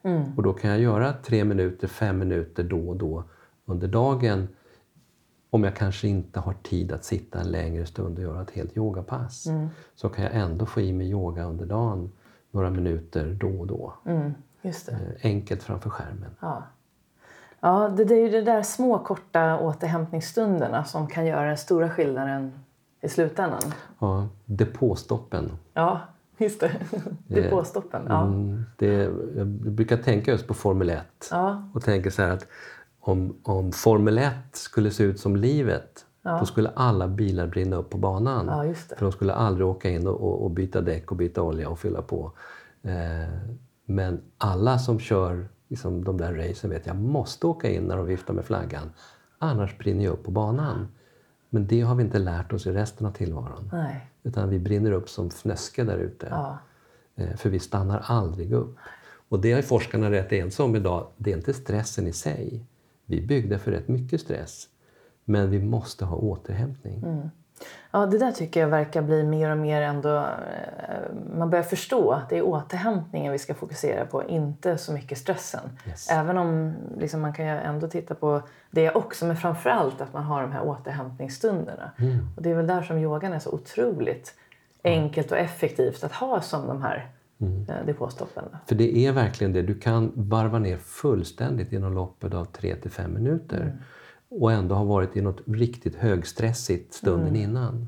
[0.03, 0.37] Mm.
[0.37, 3.23] Och då kan jag göra tre minuter, fem minuter då och då
[3.65, 4.47] under dagen
[5.49, 8.77] om jag kanske inte har tid att sitta en längre stund och göra ett helt
[8.77, 9.47] yogapass.
[9.47, 9.67] Mm.
[9.95, 12.11] Så kan jag ändå få i mig yoga under dagen
[12.51, 13.93] några minuter då och då.
[14.05, 14.33] Mm.
[14.61, 14.73] Eh,
[15.23, 16.35] Enkelt framför skärmen.
[16.39, 16.63] Ja.
[17.59, 21.89] Ja, det, det är ju de där små korta återhämtningsstunderna som kan göra den stora
[21.89, 22.51] skillnaden
[23.01, 23.73] i slutändan.
[23.99, 25.51] Ja, depåstoppen.
[25.73, 26.01] Ja,
[26.37, 26.71] just det.
[27.27, 28.01] Depåstoppen.
[28.09, 28.23] Ja.
[28.25, 28.93] Mm, det,
[29.37, 31.69] jag brukar tänka just på Formel 1 Ja.
[31.73, 32.47] och tänker så här att
[32.99, 36.05] om, om Formel 1 skulle se ut som livet
[36.39, 38.45] då skulle alla bilar brinna upp på banan.
[38.67, 38.73] ja.
[38.73, 41.79] För de skulle aldrig åka in och, och, och byta däck och byta olja och
[41.79, 42.31] fylla på.
[42.83, 43.29] Eh,
[43.85, 48.05] men alla som kör liksom, de där racen vet jag måste åka in när de
[48.05, 48.91] viftar med flaggan.
[49.39, 50.87] Annars brinner jag upp på banan.
[51.53, 53.69] Men det har vi inte lärt oss i resten av tillvaron.
[53.73, 54.09] Nej.
[54.23, 56.27] Utan vi brinner upp som fnöske där ute.
[56.29, 56.57] Ja.
[57.15, 58.75] Eh, För vi stannar aldrig upp.
[59.29, 61.07] Och det är forskarna rätt ense om idag.
[61.17, 62.65] Det är inte stressen i sig.
[63.05, 64.67] Vi byggde för rätt mycket stress.
[65.25, 67.03] Men vi måste ha återhämtning.
[67.91, 70.17] Ja, det där tycker jag verkar bli mer och mer ändå...
[70.17, 75.17] eh, Man börjar förstå att det är återhämtningen vi ska fokusera på, inte så mycket
[75.17, 75.69] stressen.
[75.87, 76.09] Yes.
[76.11, 80.23] Även om liksom, man kan ändå titta på det också, men framför allt att man
[80.23, 81.91] har de här återhämtningsstunderna.
[82.37, 84.33] Och det är väl där som yogan är så otroligt
[84.83, 87.07] enkelt och effektivt att ha som de här
[87.69, 88.43] eh, depåstoppen.
[88.65, 89.61] För det är verkligen det.
[89.61, 93.73] Du kan varva ner fullständigt inom loppet av 3 till 5 minuter.
[94.39, 97.87] Och ändå ha varit i något riktigt högstressigt stunden innan.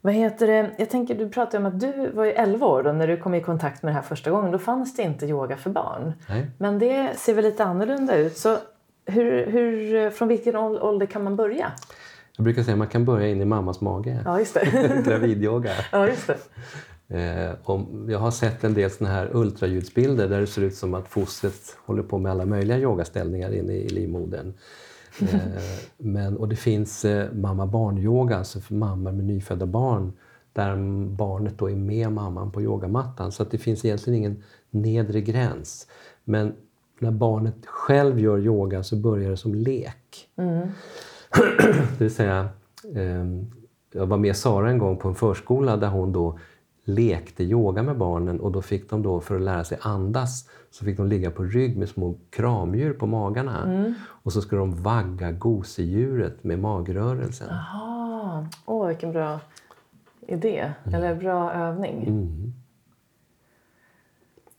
[0.00, 0.70] Vad heter det?
[0.78, 3.34] Jag tänker, du pratade om att du var ju 11 år då när du kom
[3.34, 4.50] i kontakt med det här första gången.
[4.52, 6.12] Då fanns det inte yoga för barn.
[6.28, 6.50] Nej.
[6.58, 8.36] Men det ser väl lite annorlunda ut.
[8.36, 8.58] Så
[9.06, 11.72] hur, hur, från vilken ål- ålder kan man börja?
[12.36, 14.18] Jag brukar säga att man kan börja in i mammas mage.
[14.24, 15.02] Ja, just det.
[15.06, 15.70] Gravidyoga.
[15.92, 16.36] ja, just det.
[17.08, 20.94] Eh, om, jag har sett en del såna här ultraljudsbilder där det ser ut som
[20.94, 24.52] att fostret håller på med alla möjliga yogaställningar inne i livmodern.
[25.20, 25.40] Eh,
[25.98, 30.12] men, och det finns eh, mamma-barn-yoga, alltså för mammor med nyfödda barn
[30.52, 30.76] där
[31.08, 33.32] barnet då är med mamman på yogamattan.
[33.32, 35.88] Så att det finns egentligen ingen nedre gräns.
[36.24, 36.54] Men
[36.98, 40.28] när barnet själv gör yoga så börjar det som lek.
[41.98, 42.48] Det vill säga,
[42.94, 43.24] eh,
[43.92, 46.38] jag var med Sara en gång på en förskola där hon då
[46.84, 50.84] lekte yoga med barnen och då fick de då för att lära sig andas så
[50.84, 53.94] fick de ligga på rygg med små kramdjur på magarna.
[54.06, 57.48] Och så skulle de vagga gosedjuret med magrörelsen.
[57.50, 59.40] Jaha, åh vilken bra
[60.26, 60.72] idé.
[60.92, 62.02] Eller bra övning.
[62.06, 62.52] Mm.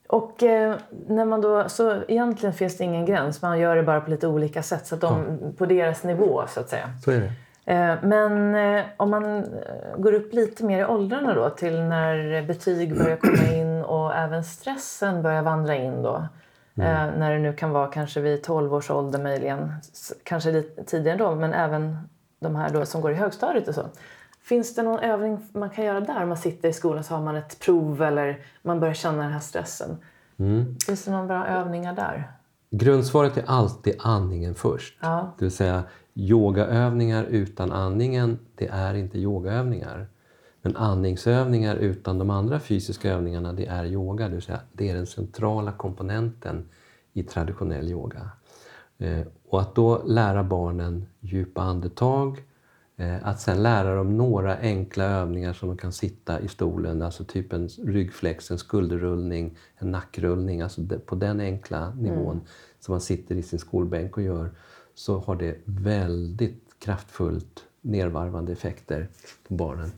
[0.07, 0.75] Och eh,
[1.07, 3.41] när man då, så egentligen finns det ingen gräns.
[3.41, 4.87] Man gör det bara på lite olika sätt.
[4.87, 6.89] Så att de, På deras nivå så att säga.
[7.03, 7.31] Så är det.
[7.65, 12.41] Eh, Men eh, om man eh, går upp lite mer i åldrarna då till när
[12.47, 16.15] betyg börjar komma in och även stressen börjar vandra in då.
[16.77, 19.73] Eh, När det nu kan vara kanske vid 12 års ålder möjligen,
[20.23, 21.97] kanske lite tidigare då, men även
[22.39, 23.85] de här då som går i högstadiet och så.
[24.43, 26.25] Finns det någon övning man kan göra där?
[26.25, 29.39] Man sitter i skolan så har man ett prov eller man börjar känna den här
[29.39, 29.97] stressen.
[30.87, 32.31] Finns det några bra övningar där?
[32.71, 34.97] Grundsvaret är alltid andningen först.
[35.01, 35.33] Ja.
[35.39, 35.83] Det vill säga
[36.15, 40.07] yogaövningar utan andningen, det är inte yogaövningar.
[40.61, 44.27] Men andningsövningar utan de andra fysiska övningarna, det är yoga.
[44.27, 46.65] Det vill säga, det är den centrala komponenten
[47.13, 48.29] i traditionell yoga.
[48.97, 52.43] Eh, och att då lära barnen djupa andetag,
[52.97, 57.23] eh, att sen lära dem några enkla övningar som de kan sitta i stolen, alltså
[57.23, 62.41] typ en ryggflex, en skulderrullning, en nackrullning, alltså på den enkla nivån
[62.79, 64.51] som man sitter i sin skolbänk och gör,
[64.95, 69.07] så har det väldigt kraftfullt nervarvande effekter
[69.47, 69.91] på barnen.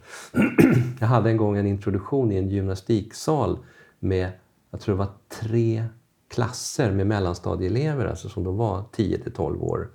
[0.99, 3.57] Jag hade en gång en introduktion i en gymnastiksal
[3.99, 4.31] med,
[4.71, 5.83] jag tror det var tre
[6.27, 9.89] klasser med mellanstadieelever, alltså som då var 10 till 12 år.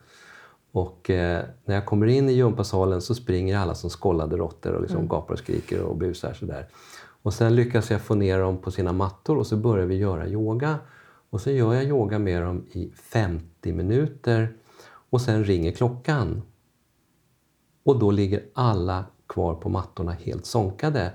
[0.73, 4.83] Och eh, när jag kommer in i gympasalen så springer alla som skållade råttor och
[4.83, 6.69] liksom gapar och skriker och busar sådär.
[7.23, 10.29] Och sen lyckas jag få ner dem på sina mattor och så börjar vi göra
[10.29, 10.79] yoga.
[11.31, 14.55] Och så gör jag yoga med dem i 50 minuter
[15.13, 16.43] och sen ringer klockan.
[17.83, 21.13] Och då ligger alla kvar på mattorna helt sonkade.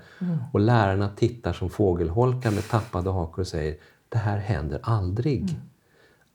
[0.54, 3.76] Och lärarna tittar som fågelholkar med tappade hakor och säger
[4.10, 5.50] det här händer aldrig.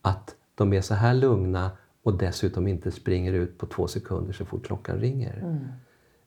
[0.03, 1.71] Att de är så här lugna
[2.03, 5.59] och dessutom inte springer ut på två sekunder så fort klockan ringer.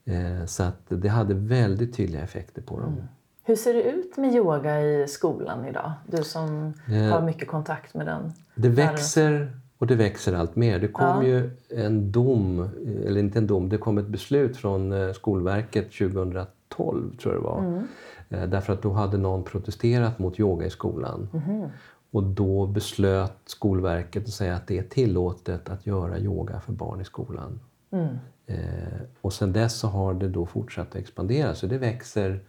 [0.06, 2.96] Eh, så att det hade väldigt tydliga effekter på dem.
[3.44, 5.92] Hur ser det ut med yoga i skolan idag?
[6.08, 8.34] Du som Eh, har mycket kontakt med den.
[8.56, 10.80] Det växer och det växer allt mer.
[10.80, 11.24] Det kom Ja.
[11.24, 12.70] ju en dom,
[13.06, 17.48] eller inte en dom, det kom ett beslut från eh, Skolverket 2012 tror jag det
[17.48, 17.60] var.
[17.60, 17.84] Mm.
[18.30, 21.30] Eh, Därför att då hade någon protesterat mot yoga i skolan.
[21.34, 21.70] Mhm.
[22.12, 27.02] Och då beslöt Skolverket att säga att det är tillåtet att göra yoga för barn
[27.02, 27.60] i skolan.
[27.92, 28.08] Mm.
[28.46, 32.40] Eh, och sen dess så har det då fortsatt att expandera så det växer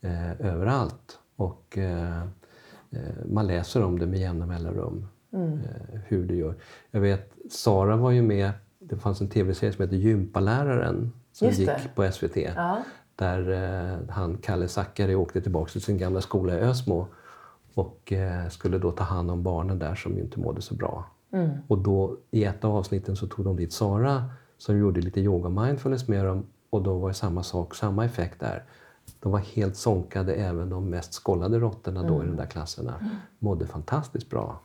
[0.00, 1.18] eh, överallt.
[1.36, 2.22] Och eh,
[3.26, 5.08] man läser om det med jämna mellanrum.
[5.32, 5.52] Mm.
[5.52, 6.54] Eh, hur det gör.
[6.90, 11.60] Jag vet, Sara var ju med, det fanns en tv-serie som heter Gympaläraren som Just
[11.60, 11.90] gick det.
[11.94, 12.36] på SVT.
[12.36, 12.82] Ja.
[13.16, 17.06] Där eh, han, Kalle Zackari, åkte tillbaka till sin gamla skola i Ösmo
[17.74, 21.04] och eh, skulle då ta hand om barnen där som inte mådde så bra.
[21.32, 21.50] Mm.
[21.68, 24.24] Och då i ett av avsnitten så tog de dit Sara
[24.58, 28.40] som gjorde lite yoga mindfulness med dem och då var det samma sak, samma effekt
[28.40, 28.64] där.
[29.20, 32.94] De var helt sonkade, även de mest skollade råttorna då i de där klasserna.
[33.38, 34.60] Mådde fantastiskt bra.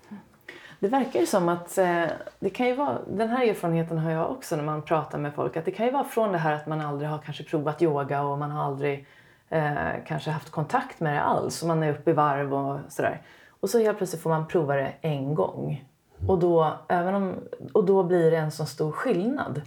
[0.80, 2.04] Det verkar ju som att eh,
[2.40, 5.58] det kan ju vara, den här erfarenheten har jag också när man pratar med folk,
[5.58, 8.24] att det kan ju vara från det här att man aldrig har kanske provat yoga
[8.24, 9.08] och man har aldrig
[9.50, 9.76] eh,
[10.08, 13.22] kanske haft kontakt med det alls och man är uppe i varv och sådär.
[13.60, 15.86] Och så helt plötsligt får man prova det en gång.
[16.28, 17.34] Och, då, även om,
[17.74, 19.62] och då blir det en så stor skillnad.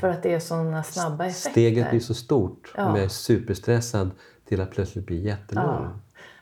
[0.00, 1.50] För att det är sådana snabba effekter.
[1.50, 2.86] Steget blir så stort Ja.
[2.86, 4.10] om jag är superstressad
[4.48, 5.66] till att plötsligt bli jättelugn.
[5.66, 5.90] Ja.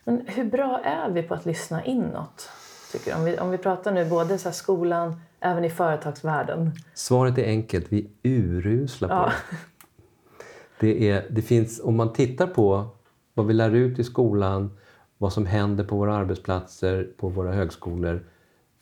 [0.05, 2.51] Men hur bra är vi på att lyssna inåt?
[2.93, 3.17] Tycker du?
[3.19, 6.73] Om, vi, om vi pratar nu både så här skolan, även i företagsvärlden.
[6.95, 9.33] Svaret är enkelt, vi är urusla på Ja.
[10.81, 10.87] det.
[10.87, 12.89] Det, är, det finns, om man tittar på
[13.35, 14.79] vad vi lär ut i skolan,
[15.19, 18.25] vad som händer på våra arbetsplatser, på våra högskolor,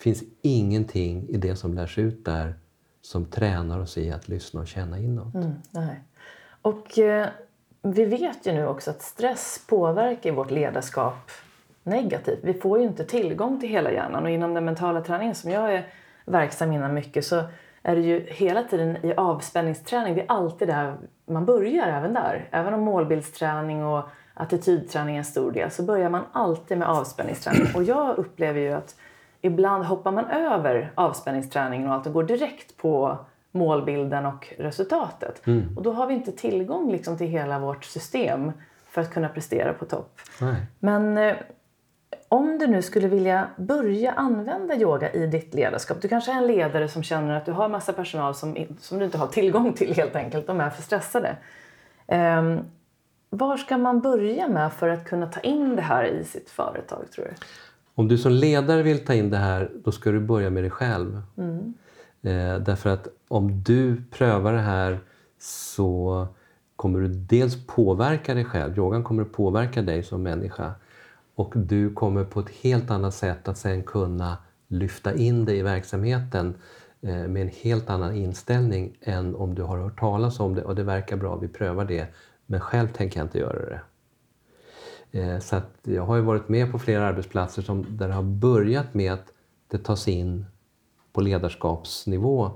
[0.00, 2.54] finns ingenting i det som lärs ut där
[3.02, 5.34] som tränar oss i att lyssna och känna inåt.
[5.34, 6.00] Mm, nej.
[6.62, 7.28] Och eh,
[7.82, 11.30] vi vet ju nu också att stress påverkar vårt ledarskap
[11.88, 12.38] negativt.
[12.42, 15.74] Vi får ju inte tillgång till hela hjärnan och inom den mentala träningen som jag
[15.74, 15.86] är
[16.24, 17.42] verksam inom mycket så
[17.82, 20.94] är det ju hela tiden i avspänningsträning, det är alltid där
[21.26, 22.48] man börjar även där.
[22.50, 27.66] Även om målbildsträning och attitydträning är en stor del så börjar man alltid med avspänningsträning.
[27.74, 28.96] Och jag upplever ju att
[29.40, 33.18] ibland hoppar man över avspänningsträningen och allt och går direkt på
[33.50, 35.42] målbilden och resultatet.
[35.76, 38.52] Och då har vi inte tillgång liksom till hela vårt system
[38.88, 40.20] för att kunna prestera på topp.
[40.40, 40.56] Nej.
[40.78, 41.36] Men eh,
[42.28, 46.02] om du nu skulle vilja börja använda yoga i ditt ledarskap.
[46.02, 49.04] Du kanske är en ledare som känner att du har massa personal som, som du
[49.04, 50.46] inte har tillgång till helt enkelt.
[50.46, 51.36] De är för stressade.
[52.06, 52.60] Ehm,
[53.30, 57.10] var ska man börja med för att kunna ta in det här i sitt företag
[57.10, 57.30] tror du?
[57.94, 60.70] Om du som ledare vill ta in det här, då ska du börja med dig
[60.70, 61.22] själv.
[62.22, 64.98] Eh, därför att om du prövar det här
[65.38, 66.26] så
[66.76, 68.78] kommer du dels påverka dig själv.
[68.78, 70.74] Yogan kommer att påverka dig som människa.
[71.38, 75.62] Och du kommer på ett helt annat sätt att sen kunna lyfta in dig i
[75.62, 76.54] verksamheten
[77.00, 80.74] eh, med en helt annan inställning än om du har hört talas om det och
[80.74, 82.06] det verkar bra, vi prövar det.
[82.46, 83.80] Men själv tänker jag inte göra det.
[85.20, 88.22] Eh, så att jag har ju varit med på flera arbetsplatser som, där det har
[88.22, 89.32] börjat med att
[89.68, 90.46] det tas in
[91.12, 92.50] på ledarskapsnivå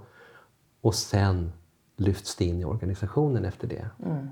[0.80, 1.52] och sen
[1.96, 3.86] lyfts det in i organisationen efter det.
[4.04, 4.28] Mm.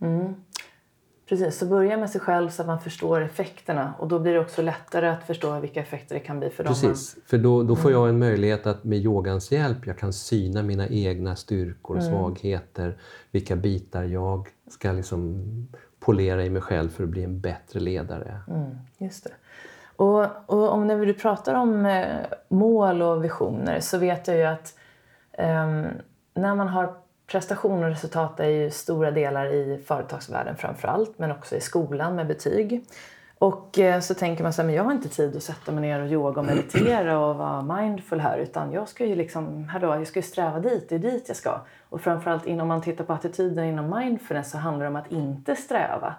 [0.00, 0.34] Mm.
[1.28, 4.40] Precis, så börja med sig själv så att man förstår effekterna och då blir det
[4.40, 6.72] också lättare att förstå vilka effekter det kan bli för dem.
[6.72, 10.62] Precis, för då, då får jag en möjlighet att med yogans hjälp, jag kan syna
[10.62, 12.98] mina egna styrkor och svagheter,
[13.30, 15.42] vilka bitar jag ska liksom
[16.00, 18.40] polera i mig själv för att bli en bättre ledare.
[18.48, 19.30] Mm, just det.
[19.96, 22.06] Och, och om när du pratar om eh,
[22.48, 24.78] mål och visioner så vet jag ju att
[25.32, 25.86] ehm,
[26.34, 26.94] när man har
[27.26, 32.14] prestation och resultat är ju stora delar i företagsvärlden framför allt, men också i skolan
[32.14, 32.84] med betyg.
[33.38, 35.82] Och eh, så tänker man så här, men jag har inte tid att sätta mig
[35.82, 39.94] ner och yoga och meditera och vara mindful här utan jag ska ju liksom, hallå,
[39.94, 41.60] jag ska ju sträva dit, det är dit jag ska.
[41.88, 45.56] Och framförallt om man tittar på attityden inom mindfulness så handlar det om att inte
[45.56, 46.14] sträva.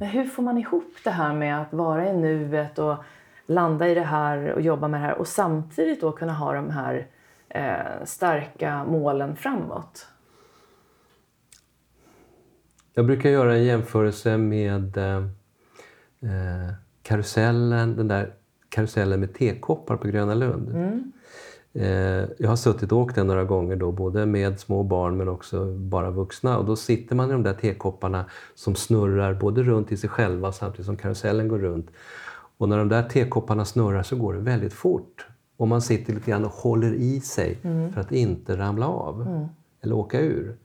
[0.00, 2.96] Men hur får man ihop det här med att vara i nuet och
[3.46, 6.70] landa i det här och jobba med det här och samtidigt då kunna ha de
[6.70, 7.06] här
[7.48, 10.06] eh, starka målen framåt?
[12.98, 15.16] Jag brukar göra en jämförelse med eh,
[16.20, 16.72] eh,
[17.02, 18.34] karusellen, den där
[18.68, 20.70] karusellen med tekoppar på Gröna Lund.
[21.72, 25.28] Eh, jag har suttit och åkt den några gånger då, både med små barn men
[25.28, 26.58] också bara vuxna.
[26.58, 28.24] Och då sitter man i de där tekopparna
[28.54, 31.90] som snurrar både runt i sig själva samtidigt som karusellen går runt.
[32.58, 35.26] Och när de där tekopparna snurrar så går det väldigt fort.
[35.56, 37.92] Och man sitter lite grann och håller i sig mm.
[37.92, 39.46] för att inte ramla av mm.
[39.82, 40.56] eller åka ur.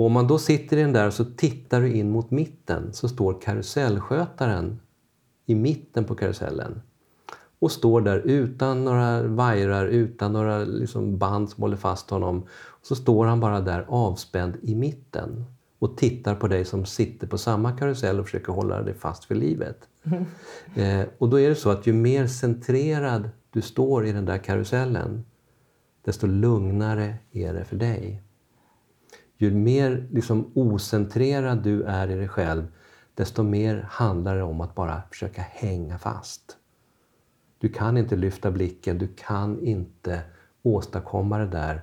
[0.00, 2.92] Och om man då sitter i den där och så tittar du in mot mitten
[2.92, 4.80] så står karusellskötaren
[5.46, 6.82] i mitten på karusellen
[7.58, 12.46] och står där utan några vajrar, utan några liksom band som håller fast honom.
[12.82, 15.44] Så står han bara där avspänd i mitten
[15.78, 19.34] och tittar på dig som sitter på samma karusell och försöker hålla dig fast för
[19.34, 19.88] livet.
[20.02, 20.24] Mm.
[20.74, 24.38] Eh, och då är det så att ju mer centrerad du står i den där
[24.38, 25.24] karusellen,
[26.04, 28.22] desto lugnare är det för dig.
[29.42, 32.66] Ju mer liksom ocentrerad du är i dig själv,
[33.14, 36.56] desto mer handlar det om att bara försöka hänga fast.
[37.58, 40.20] Du kan inte lyfta blicken, du kan inte
[40.62, 41.80] åstadkomma det där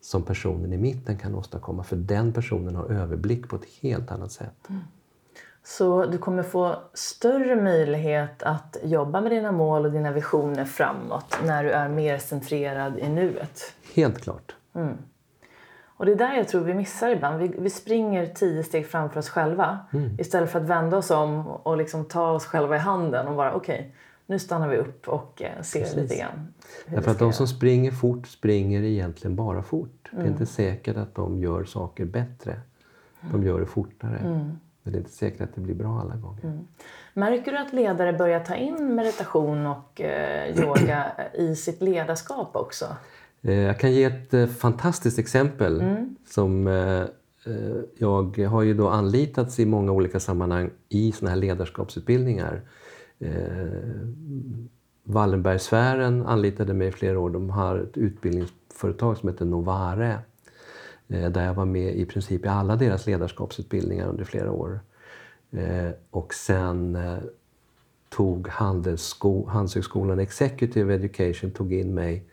[0.00, 1.82] som personen i mitten kan åstadkomma.
[1.82, 4.68] För den personen har överblick på ett helt annat sätt.
[4.68, 4.82] Mm.
[5.64, 11.38] Så du kommer få större möjlighet att jobba med dina mål och dina visioner framåt
[11.44, 13.60] när du är mer centrerad i nuet?
[13.94, 14.56] Helt klart.
[14.74, 14.96] Mm.
[15.96, 17.38] Och det är där jag tror vi missar ibland.
[17.38, 20.16] Vi, vi springer tio steg framför oss själva mm.
[20.20, 23.52] istället för att vända oss om och liksom ta oss själva i handen och bara
[23.52, 23.90] okej, okay,
[24.26, 25.96] nu stannar vi upp och eh, ser Precis.
[25.96, 26.54] lite grann.
[26.86, 30.08] Därför att de som springer fort springer egentligen bara fort.
[30.12, 30.24] Mm.
[30.24, 32.60] Det är inte säkert att de gör saker bättre.
[33.20, 34.18] De gör det fortare.
[34.18, 34.58] Mm.
[34.82, 36.44] Men det är inte säkert att det blir bra alla gånger.
[36.44, 36.66] Mm.
[37.14, 42.86] Märker du att ledare börjar ta in meditation och eh, yoga i sitt ledarskap också?
[43.42, 45.80] Eh, jag kan ge ett eh, fantastiskt exempel.
[45.80, 46.16] Mm.
[46.26, 47.04] som eh,
[47.98, 52.60] Jag har ju då anlitats i många olika sammanhang i såna här ledarskapsutbildningar
[55.02, 57.30] Wallenbergsfären anlitade mig i flera år.
[57.30, 60.18] De har ett utbildningsföretag som heter Novare
[61.06, 64.80] där jag var med i princip i alla deras ledarskapsutbildningar under flera år.
[66.10, 66.98] Och sen
[68.08, 72.24] tog Handelshögskolan Executive Education tog in mig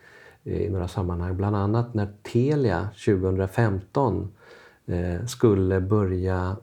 [0.43, 1.37] i några sammanhang.
[1.37, 4.31] Bland annat när Telia 2015
[4.85, 6.55] eh, skulle börja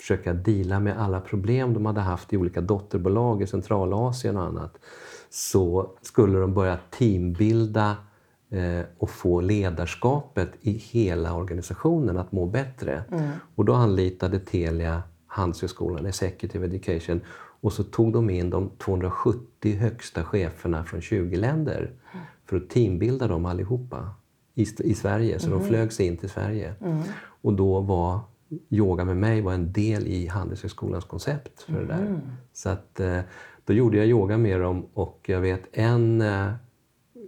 [0.00, 4.78] försöka dela med alla problem de hade haft i olika dotterbolag i Centralasien och annat
[5.30, 7.96] så skulle de börja teambilda
[8.50, 13.04] eh, och få ledarskapet i hela organisationen att må bättre.
[13.10, 13.30] Mm.
[13.54, 17.20] Och då anlitade Telia Handelshögskolan, Executive Education
[17.60, 21.90] och så tog de in de 270 högsta cheferna från 20 länder
[22.52, 24.14] för att teambilda dem allihopa
[24.54, 25.38] i, i Sverige.
[25.38, 25.58] Så mm.
[25.58, 26.74] de flögs in till Sverige.
[26.80, 26.98] Mm.
[27.42, 28.20] Och då var
[28.70, 32.06] yoga med mig var en del i Handelshögskolans koncept för det där.
[32.06, 32.20] Mm.
[32.52, 33.20] Så att, eh,
[33.64, 36.52] då gjorde jag yoga med dem och jag vet en eh,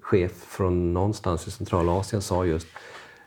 [0.02, 2.66] chef från någonstans i Centralasien sa just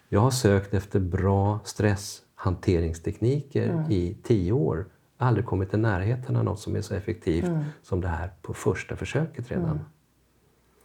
[0.09, 3.91] jag har sökt efter bra stresshanteringstekniker mm.
[3.91, 4.85] i tio år.
[5.17, 7.63] Aldrig kommit i närheten av något som är så effektivt mm.
[7.81, 9.79] som det här på första försöket redan.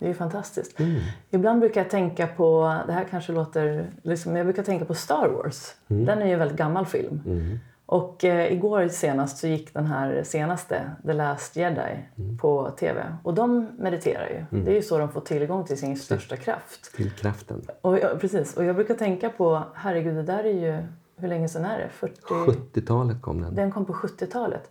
[0.03, 0.81] Det är ju fantastiskt.
[0.81, 1.01] Mm.
[1.31, 5.29] Ibland brukar jag tänka på, det här kanske låter, liksom, jag brukar tänka på Star
[5.29, 5.75] Wars.
[5.89, 6.05] Mm.
[6.05, 7.21] Den är ju en väldigt gammal film.
[7.27, 7.59] Mm.
[7.87, 12.39] Och eh, igår senast så gick den här senaste, The Last Jedi, mm.
[12.39, 13.17] på TV.
[13.23, 14.37] Och de mediterar ju.
[14.37, 14.65] Mm.
[14.65, 16.97] Det är ju så de får tillgång till sin största kraft.
[16.97, 17.63] Till kraften.
[17.81, 18.57] Och, ja, precis.
[18.57, 20.83] Och jag brukar tänka på, herregud det där är ju,
[21.17, 21.89] hur länge sedan är det?
[21.89, 22.15] 40...
[22.29, 23.55] 70-talet kom den.
[23.55, 24.71] Den kom på 70-talet.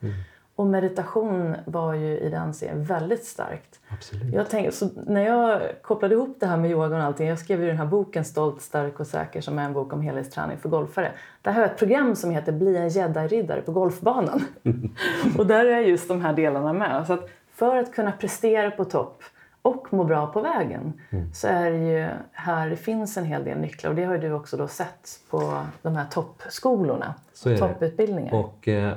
[0.61, 3.79] Och meditation var ju i den serien väldigt starkt.
[3.89, 4.33] Absolut.
[4.33, 7.27] Jag tänkte, så när jag kopplade ihop det här med yoga och allting.
[7.27, 10.01] Jag skrev ju den här boken Stolt, stark och säker som är en bok om
[10.01, 11.11] helhetsträning för golfare.
[11.41, 14.41] Där har jag ett program som heter Bli en jedi-riddare på golfbanan.
[15.37, 17.07] och där är just de här delarna med.
[17.07, 19.23] Så att för att kunna prestera på topp
[19.61, 21.33] och må bra på vägen mm.
[21.33, 23.89] så är det ju här det finns en hel del nycklar.
[23.89, 27.13] Och det har ju du också då sett på de här toppskolorna,
[27.59, 28.33] topputbildningar.
[28.33, 28.93] Och, eh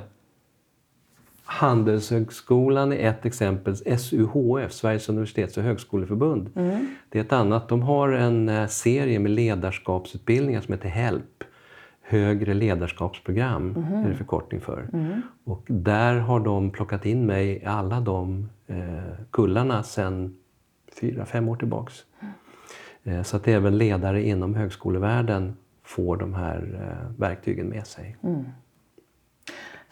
[1.45, 3.75] Handelshögskolan är ett exempel.
[3.75, 6.87] SUHF, Sveriges universitets och högskoleförbund, mm.
[7.09, 7.69] det är ett annat.
[7.69, 11.43] De har en eh, serie med ledarskapsutbildningar som heter HELP.
[12.01, 14.05] Högre ledarskapsprogram mm.
[14.05, 14.89] är det förkortning för.
[14.93, 15.21] Mm.
[15.43, 18.77] Och där har de plockat in mig i alla de eh,
[19.31, 20.35] kullarna sedan
[21.01, 21.93] fyra, fem år tillbaks.
[23.03, 28.17] Eh, så att även ledare inom högskolevärlden får de här eh, verktygen med sig.
[28.23, 28.43] Mm.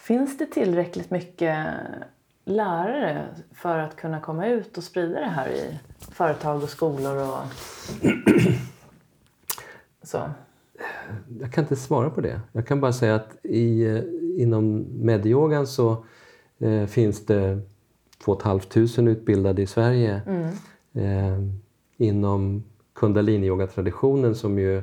[0.04, 1.66] Finns det tillräckligt mycket
[2.46, 5.80] lärare för att kunna komma ut och sprida det här i
[6.12, 7.18] företag och skolor?
[7.18, 7.38] Och
[10.04, 10.30] så?
[11.40, 12.42] Jag kan inte svara på det.
[12.52, 14.02] Jag kan bara säga att i,
[14.38, 16.06] inom medyogan så
[16.60, 17.60] eh, finns det
[18.24, 20.22] 2 500 utbildade i Sverige.
[20.28, 20.50] Mm.
[20.94, 21.40] Eh,
[21.98, 24.82] inom kundaliniyoga-traditionen som ju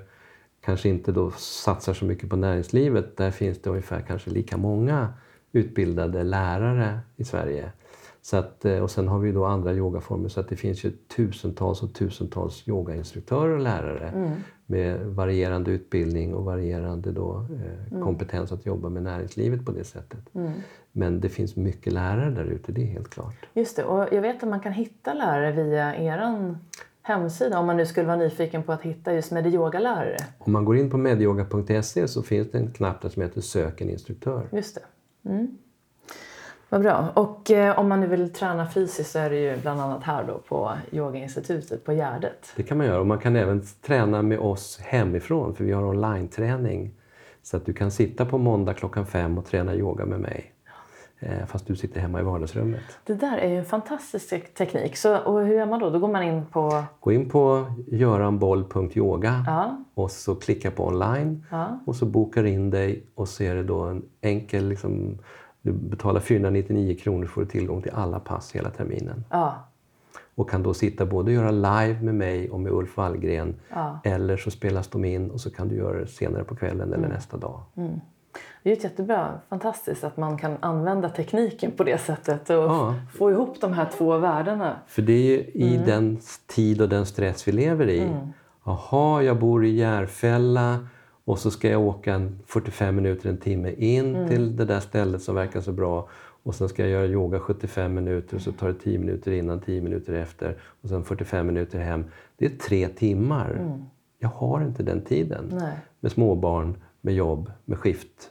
[0.60, 5.12] kanske inte då satsar så mycket på näringslivet, där finns det ungefär kanske lika många
[5.52, 7.72] utbildade lärare i Sverige.
[8.22, 10.90] Så att, eh, och sen har vi då andra yogaformer så att det finns ju
[10.90, 14.30] tusentals och tusentals yogainstruktörer och lärare mm.
[14.66, 18.04] med varierande utbildning och varierande då, eh, mm.
[18.04, 20.34] kompetens att jobba med näringslivet på det sättet.
[20.34, 20.52] Mm.
[20.92, 23.46] Men det finns mycket lärare där ute, det är helt klart.
[23.54, 26.18] Just det, och jag vet att man kan hitta lärare via er
[27.10, 30.16] hemsida om man nu skulle vara nyfiken på att hitta just medyogalärare.
[30.38, 33.80] Om man går in på medyoga.se så finns det en knapp där som heter Sök
[33.80, 34.48] en instruktör.
[34.52, 35.30] Just det.
[35.30, 35.58] Mm.
[36.68, 37.08] Vad bra.
[37.14, 40.24] Och eh, om man nu vill träna fysiskt så är det ju bland annat här
[40.24, 42.52] då på Yogainstitutet på Gärdet.
[42.56, 45.84] Det kan man göra och man kan även träna med oss hemifrån för vi har
[45.84, 46.90] online-träning.
[47.42, 50.52] Så att du kan sitta på måndag klockan fem och träna yoga med mig.
[51.22, 52.80] Eh, fast du sitter hemma i vardagsrummet.
[53.04, 54.96] Det där är ju en fantastisk teknik.
[54.96, 55.90] Så, och hur gör man då?
[55.90, 56.84] Då går man in på...
[57.00, 59.84] Gå in på göranboll.yoga ja.
[59.94, 61.80] och så klicka på online ja.
[61.86, 65.18] och så bokar in dig och så är det då en enkel liksom,
[65.62, 69.24] du betalar 499 kronor för att få tillgång till alla pass hela terminen.
[69.30, 69.66] Ja.
[70.34, 74.00] Och kan då sitta både och göra live med mig och med Ulf Wallgren ja.
[74.04, 76.98] eller så spelas de in och så kan du göra det senare på kvällen eller
[76.98, 77.10] mm.
[77.10, 77.60] nästa dag.
[77.74, 78.00] Mm.
[78.62, 82.94] Det är ju jättebra, fantastiskt att man kan använda tekniken på det sättet och ja.
[83.18, 84.76] få ihop de här två världarna.
[84.86, 85.86] För det är ju i mm.
[85.86, 88.00] den tid och den stress vi lever i.
[88.00, 88.28] Mm.
[89.24, 90.78] Jag bor i Järfälla
[91.24, 94.28] och så ska jag åka 45 minuter, en timme in mm.
[94.28, 96.08] till det där stället som verkar så bra.
[96.42, 99.60] Och sen ska jag göra yoga 75 minuter och så tar det 10 minuter innan,
[99.60, 102.04] 10 minuter efter och sen 45 minuter hem.
[102.36, 103.50] Det är tre timmar.
[103.50, 103.82] Mm.
[104.18, 105.44] Jag har inte den tiden.
[105.52, 105.72] Nej.
[106.00, 108.30] Med småbarn, med jobb, med skift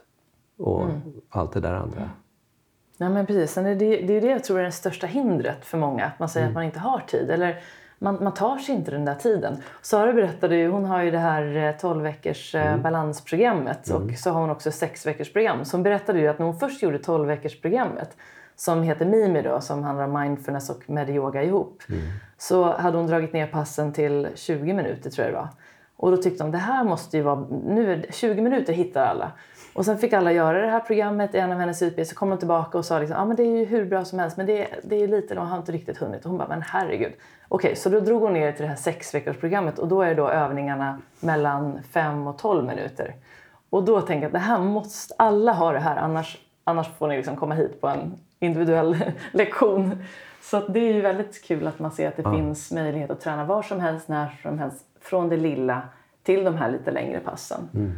[0.58, 1.00] och mm.
[1.28, 2.10] allt det där andra.
[2.96, 3.54] Ja, men precis.
[3.54, 6.06] Det, det är det jag tror är det största hindret för många.
[6.06, 6.52] Att man säger mm.
[6.52, 7.30] att man inte har tid.
[7.30, 7.62] Eller
[7.98, 9.56] man, man tar sig inte den där tiden.
[9.82, 12.82] Sara berättade ju, hon har ju det här 12 eh, veckors eh, mm.
[12.82, 14.16] balansprogrammet och mm.
[14.16, 15.64] så har hon också 6 veckors program.
[15.64, 18.16] Så hon berättade ju att när hon först gjorde 12 veckors programmet
[18.56, 21.82] som heter Mimi då, som handlar om mindfulness och medyoga ihop.
[21.88, 22.02] Mm.
[22.38, 25.48] Så hade hon dragit ner passen till 20 minuter tror jag det var.
[26.00, 29.32] Och då tyckte de det här måste ju vara, nu är 20 minuter hittar alla.
[29.72, 32.04] Och sen fick alla göra det här programmet i en av hennes utbildningar.
[32.04, 34.18] Så kom hon tillbaka och sa liksom, ah, men det är ju hur bra som
[34.18, 36.24] helst men det, det är lite, de har inte riktigt hunnit.
[36.24, 37.12] Och hon bara, men herregud.
[37.48, 40.28] Okej, okay, så då drog hon ner till det här sexveckorsprogrammet och då är då
[40.28, 43.14] övningarna mellan 5 och 12 minuter.
[43.70, 47.08] Och då tänker jag att det här måste, alla ha det här annars, annars får
[47.08, 48.96] ni liksom komma hit på en individuell
[49.32, 50.04] lektion.
[50.42, 52.32] Så det är ju väldigt kul att man ser att det ja.
[52.32, 55.82] finns möjlighet att träna var som helst, när som helst, från det lilla
[56.22, 57.68] till de här lite längre passen.
[57.74, 57.92] Mm.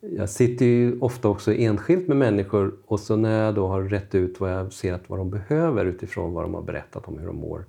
[0.00, 4.14] Jag sitter ju ofta också enskilt med människor och så när jag då har rätt
[4.14, 7.26] ut vad jag ser att vad de behöver utifrån vad de har berättat om hur
[7.26, 7.64] de mår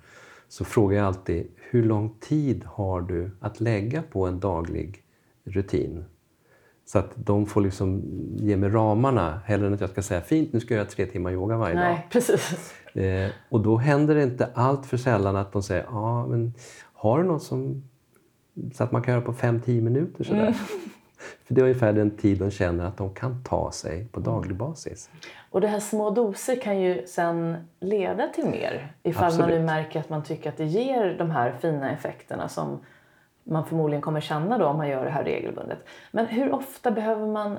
[0.47, 5.03] så frågar jag alltid hur lång tid har du att lägga på en daglig
[5.43, 6.05] rutin?
[6.85, 8.01] Så att de får liksom
[8.35, 11.05] ge mig ramarna hellre än att jag ska säga fint nu ska jag göra tre
[11.05, 12.01] timmar yoga varje Nej, dag.
[12.11, 12.73] Precis.
[12.93, 16.53] Eh, och då händer det inte allt för sällan att de säger ja ah, men
[16.93, 17.83] har du något som
[18.73, 20.41] så att man kan göra på fem tio minuter sådär.
[20.41, 20.53] Mm.
[21.43, 24.57] För det är ungefär den tid de känner att de kan ta sig på daglig
[24.57, 25.09] basis.
[25.49, 29.47] Och det här små doser kan ju sen leda till mer ifall Absolut.
[29.47, 32.79] man nu märker att man tycker att det ger de här fina effekterna som
[33.43, 35.79] man förmodligen kommer känna då om man gör det här regelbundet.
[36.11, 37.57] Men hur ofta behöver man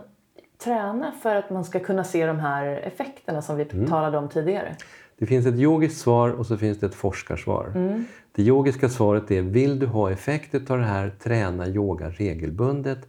[0.59, 3.87] träna för att man ska kunna se de här effekterna som vi mm.
[3.87, 4.77] talade om tidigare?
[5.19, 7.73] Det finns ett yogiskt svar och så finns det ett forskarsvar.
[7.75, 8.05] Mm.
[8.37, 13.09] Det yogiska svaret är, vill du ha effekter av det här, träna yoga regelbundet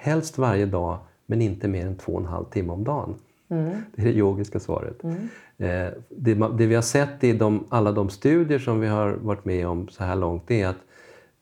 [0.00, 3.14] Helst varje dag, men inte mer än två och en halv timme om dagen.
[3.48, 3.70] Mm.
[3.96, 5.04] Det är det yogiska svaret.
[5.04, 5.16] Mm.
[5.56, 9.44] Eh, det, det, vi har sett i de, alla de studier som vi har varit
[9.44, 10.76] med om så här långt är att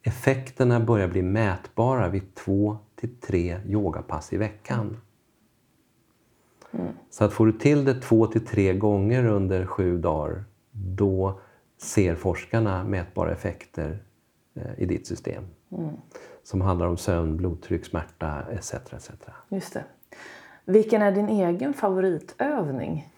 [0.02, 4.96] effekterna börjar bli mätbara vid två till tre yogapass i veckan.
[6.70, 6.86] Mm.
[7.10, 11.40] Så att får du till det två till tre gånger under sju dagar, då
[11.78, 13.98] ser forskarna mätbara effekter
[14.54, 15.44] eh, i ditt system.
[15.72, 15.96] Mm
[16.46, 18.74] som handlar om sömn, blodtryck, smärta etc.
[18.74, 19.10] etc.
[19.48, 19.84] Just det.
[20.64, 23.08] Vilken är din egen favoritövning?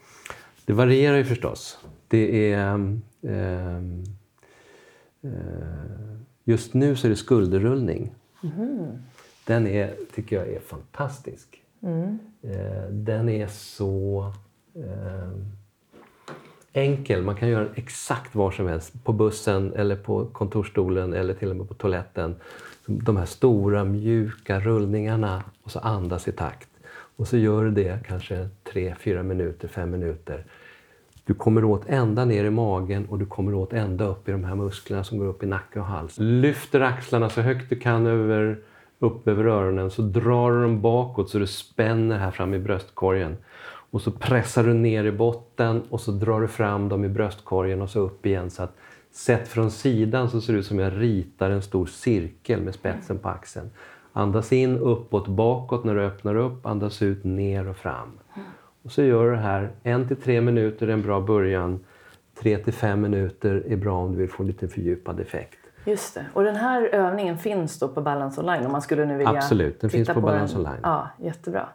[0.65, 1.79] Det varierar ju förstås.
[2.07, 2.75] Det är...
[3.21, 3.75] Eh,
[5.21, 5.41] eh,
[6.43, 8.15] just nu så är det skulderrullning.
[8.43, 8.87] Mm.
[9.45, 11.63] Den är, tycker jag är fantastisk.
[11.81, 12.19] Mm.
[12.41, 14.33] Eh, den är så
[14.75, 15.45] ehm,
[16.79, 17.23] enkel.
[17.23, 19.03] Man kan göra den exakt var som helst.
[19.03, 22.35] På bussen, eller på kontorsstolen eller till och med på toaletten
[22.89, 26.69] de här stora mjuka rullningarna och så andas i takt.
[27.15, 30.45] Och så gör du det kanske tre, fyra minuter, fem minuter.
[31.25, 34.43] Du kommer åt ända ner i magen och du kommer åt ända upp i de
[34.43, 36.15] här musklerna som går upp i nacke och hals.
[36.17, 38.59] Lyfter axlarna så högt du kan över,
[38.99, 43.37] upp över öronen så drar du dem bakåt så du spänner här fram i bröstkorgen.
[43.91, 47.81] Och så pressar du ner i botten och så drar du fram dem i bröstkorgen
[47.81, 48.49] och så upp igen.
[48.49, 48.75] Så att
[49.11, 53.17] sett från sidan så ser det ut som jag ritar en stor cirkel med spetsen
[53.17, 53.69] på axeln.
[54.13, 56.65] Andas in uppåt, bakåt när du öppnar upp.
[56.65, 58.19] Andas ut ner och fram.
[58.83, 61.85] Och så gör du det här en till tre minuter är en bra början.
[62.41, 65.59] Tre till fem minuter är bra om du vill få lite fördjupad effekt.
[65.85, 66.25] Just det.
[66.33, 69.81] Och den här övningen finns då på Balance Online om man skulle nu vilja Absolut,
[69.81, 70.57] den finns på, på Balance.
[70.57, 70.79] Online.
[70.83, 71.69] Ja, jättebra.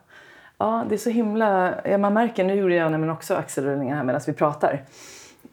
[0.59, 1.75] Ja, det är så himla...
[1.85, 4.85] Ja, man märker, nu gjorde jag nämligen också axelrullningar här medan vi pratar.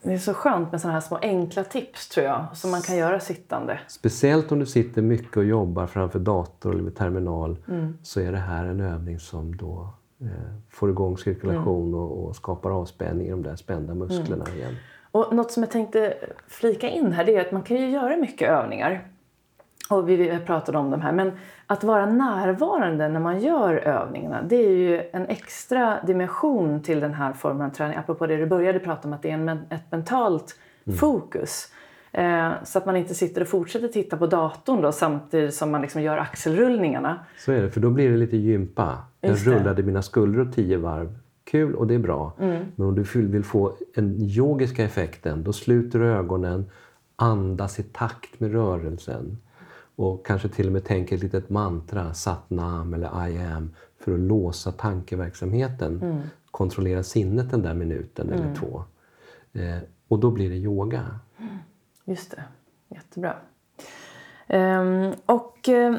[0.03, 2.97] Det är så skönt med sådana här små enkla tips tror jag, som man kan
[2.97, 3.79] göra sittande.
[3.87, 7.97] Speciellt om du sitter mycket och jobbar framför dator eller med terminal Mm.
[8.03, 9.89] så är det här en övning som då
[10.21, 10.27] eh,
[10.69, 11.99] får igång cirkulation Mm.
[11.99, 14.75] och, och skapar avspänning i de där spända musklerna igen.
[15.11, 16.13] Och något som jag tänkte
[16.47, 19.07] flika in här det är att man kan ju göra mycket övningar.
[19.91, 21.11] Och vi pratade om de här.
[21.11, 21.31] Men
[21.67, 27.13] att vara närvarande när man gör övningarna det är ju en extra dimension till den
[27.13, 27.97] här formen av träning.
[27.97, 30.59] Apropå det du började prata om att det är en, ett mentalt
[30.99, 31.67] fokus.
[32.11, 35.81] Eh, så att man inte sitter och fortsätter titta på datorn då, samtidigt som man
[35.81, 37.19] liksom gör axelrullningarna.
[37.37, 38.97] Så är det, för då blir det lite gympa.
[39.21, 41.17] Jag rullade mina skuldror tio varv.
[41.43, 42.33] Kul och det är bra.
[42.39, 42.65] Mm.
[42.75, 46.65] Men om du vill vill få den yogiska effekten, då sluter du ögonen,
[47.15, 49.37] andas i takt med rörelsen
[49.95, 54.19] och kanske till och med tänker ett litet mantra, satnam eller I am, för att
[54.19, 56.01] låsa tankeverksamheten.
[56.01, 56.21] Mm.
[56.51, 58.83] Kontrollera sinnet den där minuten eller två.
[59.53, 59.77] Eh,
[60.07, 61.19] och då blir det yoga.
[62.05, 62.43] Just det,
[62.87, 63.35] jättebra.
[64.47, 65.95] Ehm, och eh,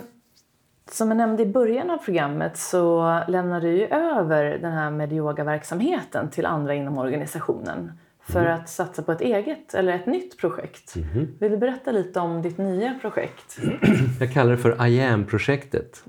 [0.91, 5.13] som jag nämnde i början av programmet så lämnar du ju över den här med
[5.13, 7.93] yogaverksamheten till andra inom organisationen
[8.25, 10.97] för att satsa på ett eget eller ett nytt projekt.
[11.39, 13.59] Vill du berätta lite om ditt nya projekt?
[14.21, 16.05] Jag kallar det för I am-projektet.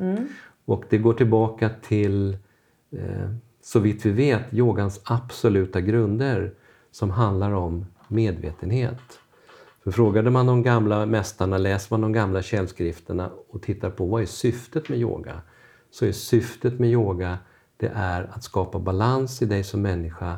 [0.66, 2.38] Och det går tillbaka till,
[2.92, 3.30] eh,
[3.62, 6.54] så vitt vi vet, yogans absoluta grunder
[6.92, 9.20] som handlar om medvetenhet.
[9.84, 14.22] För frågade man de gamla mästarna, läser man de gamla källskrifterna och tittar på vad
[14.22, 15.42] är syftet med yoga?
[15.92, 17.38] Så är syftet med yoga
[17.78, 20.38] det är att skapa balans i dig som människa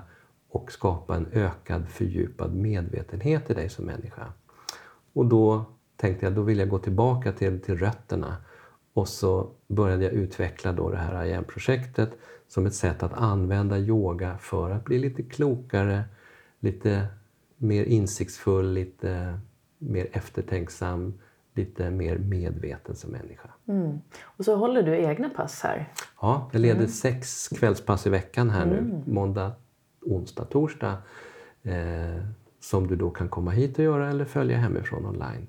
[0.55, 4.33] och skapa en ökad fördjupad medvetenhet i dig som människa.
[5.13, 5.65] Och då
[5.97, 8.37] tänkte jag, då vill jag gå tillbaka till, till rötterna.
[8.93, 14.37] Och så började jag utveckla då det här IAM-projektet som ett sätt att använda yoga
[14.37, 16.03] för att bli lite klokare,
[16.59, 17.07] lite
[17.57, 19.39] mer insiktsfull, lite
[19.77, 21.13] mer eftertänksam,
[21.53, 23.49] lite mer medveten som människa.
[24.23, 25.93] Och så håller du egna pass här.
[26.21, 29.51] Ja, jag leder sex kvällspass i veckan här nu, måndag,
[30.05, 30.97] onsdag, torsdag.
[31.63, 32.23] Eh,
[32.65, 35.47] som du då kan komma hit och göra eller följa hemifrån online.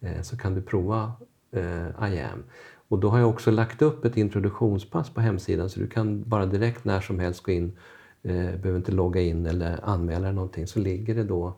[0.00, 1.12] Eh, så kan du prova
[1.52, 2.42] eh, IAM.
[2.88, 6.46] Och då har jag också lagt upp ett introduktionspass på hemsidan så du kan bara
[6.46, 7.76] direkt när som helst gå in,
[8.22, 11.54] eh, behöver inte logga in eller anmäla dig någonting, så ligger det då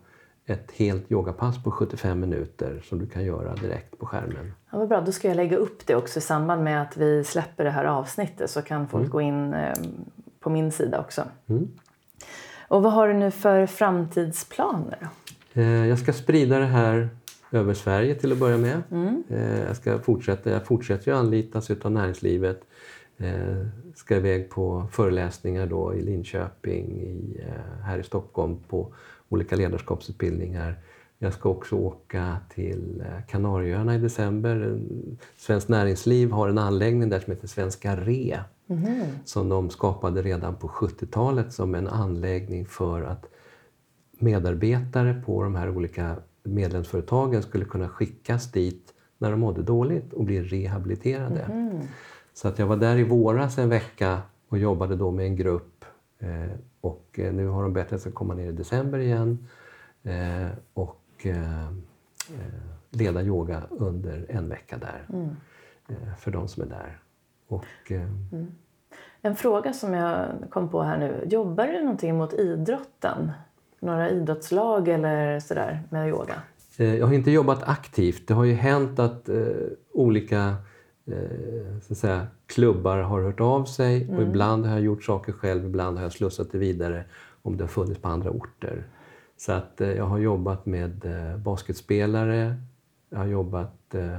[0.47, 4.53] ett helt yogapass på 75 minuter som du kan göra direkt på skärmen.
[4.70, 7.24] Ja, vad bra, då ska jag lägga upp det också i samband med att vi
[7.24, 9.74] släpper det här avsnittet så kan folk gå in eh,
[10.40, 11.22] på min sida också.
[12.68, 15.08] Och vad har du nu för framtidsplaner?
[15.52, 17.08] Eh, Jag ska sprida det här
[17.50, 18.82] över Sverige till att börja med.
[19.28, 22.60] Eh, Jag, ska fortsätta, jag fortsätter ju anlitas av näringslivet.
[23.18, 27.40] Eh, Ska iväg på föreläsningar då i Linköping, i,
[27.84, 28.94] här i Stockholm på
[29.28, 30.74] olika ledarskapsutbildningar.
[31.18, 34.50] Jag ska också åka till Kanarieöarna i december.
[34.56, 38.40] En- Svenskt Näringsliv har en anläggning där som heter Svenska Re
[39.24, 43.26] som de skapade redan på 70-talet som en anläggning för att
[44.18, 50.24] medarbetare på de här olika medlemsföretagen skulle kunna skickas dit när de mådde dåligt och
[50.24, 51.46] bli rehabiliterade.
[52.34, 55.84] Så att jag var där i våras en vecka och jobbade då med en grupp
[56.18, 56.50] eh,
[56.80, 59.48] och eh, nu har de bett att jag ska komma ner i december igen
[60.02, 65.06] eh, och eh, eh, leda yoga under en vecka där
[65.88, 66.98] eh, för de som är där.
[67.48, 68.08] Och, eh,
[69.22, 71.24] En fråga som jag kom på här nu.
[71.30, 73.32] Jobbar du någonting mot idrotten?
[73.80, 76.34] Några idrottslag eller sådär med yoga?
[76.78, 78.28] Eh, Jag har inte jobbat aktivt.
[78.28, 79.36] Det har ju hänt att eh,
[79.92, 80.54] olika
[81.06, 85.32] eh, så att säga, klubbar har hört av sig och ibland har jag gjort saker
[85.32, 87.04] själv, ibland har jag slussat det vidare
[87.42, 88.84] om det har funnits på andra orter.
[89.36, 92.54] Så att eh, jag har jobbat med eh, basketspelare,
[93.10, 94.18] jag har jobbat, eh,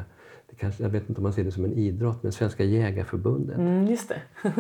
[0.60, 3.58] kanske, jag vet inte om man ser det som en idrott, men Svenska Jägarförbundet.
[3.58, 4.22] Mm, just det.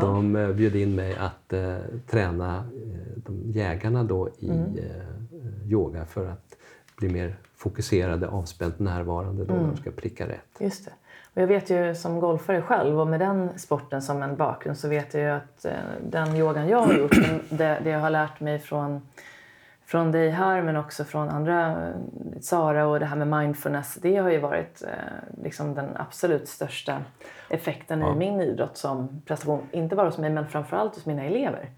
[0.00, 1.76] De eh, bjöd in mig att eh,
[2.10, 4.78] träna eh, de jägarna då i Mm.
[4.78, 6.56] eh, yoga för att
[6.96, 10.60] bli mer fokuserade, avspänt närvarande då när de ska pricka rätt.
[10.60, 10.92] Just det.
[11.34, 14.88] Och jag vet ju som golfare själv och med den sporten som en bakgrund så
[14.88, 15.66] vet jag ju att
[16.10, 17.16] den yogan jag har gjort,
[17.50, 19.00] det, det jag har lärt mig från,
[19.92, 21.88] från dig här men också från andra,
[22.40, 26.98] Sara och det här med mindfulness, det har ju varit eh, liksom den absolut största
[27.50, 28.12] effekten Ja.
[28.14, 29.60] i min idrott som prestation.
[29.70, 31.70] Inte bara hos mig men framförallt hos mina elever.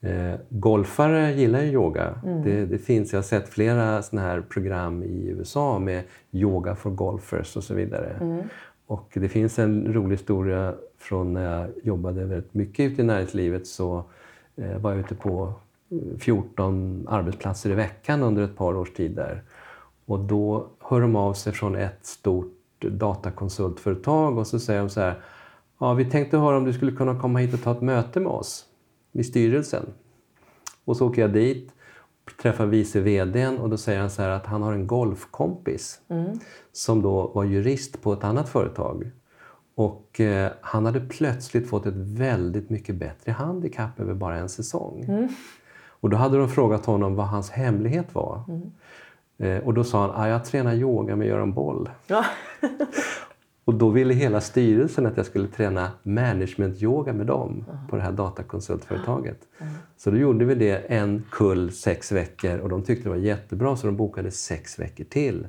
[0.00, 2.14] Eh, golfare gillar ju yoga.
[2.44, 6.90] Det, det finns, jag har sett flera såna här program i USA med yoga for
[6.90, 8.16] golfers och så vidare.
[8.86, 13.66] Och det finns en rolig historia från när jag jobbade väldigt mycket ute i näringslivet
[13.66, 14.04] så
[14.56, 15.52] eh, var jag ute på
[16.18, 19.42] 14 arbetsplatser i veckan under ett par års tid där.
[20.06, 25.00] Och då hör de av sig från ett stort datakonsultföretag och så säger de så
[25.00, 25.22] här.
[25.78, 28.32] Ja, vi tänkte höra om du skulle kunna komma hit och ta ett möte med
[28.32, 28.64] oss
[29.12, 29.86] i styrelsen.
[30.84, 31.72] Och så åker jag dit,
[32.42, 36.00] träffar vice vdn och då säger han så här att han har en golfkompis
[36.72, 39.10] som då var jurist på ett annat företag.
[39.74, 45.04] Och eh, han hade plötsligt fått ett väldigt mycket bättre handikapp över bara en säsong.
[46.02, 48.42] Och då hade de frågat honom vad hans hemlighet var.
[49.38, 51.90] Eh, och då sa han, ah, jag tränar yoga med Göran Boll.
[52.06, 52.24] Ja.
[53.64, 58.12] Och då ville hela styrelsen att jag skulle träna management-yoga med dem på det här
[58.12, 59.38] datakonsultföretaget.
[59.96, 63.76] Så då gjorde vi det en kull sex veckor och de tyckte det var jättebra
[63.76, 65.46] så de bokade sex veckor till.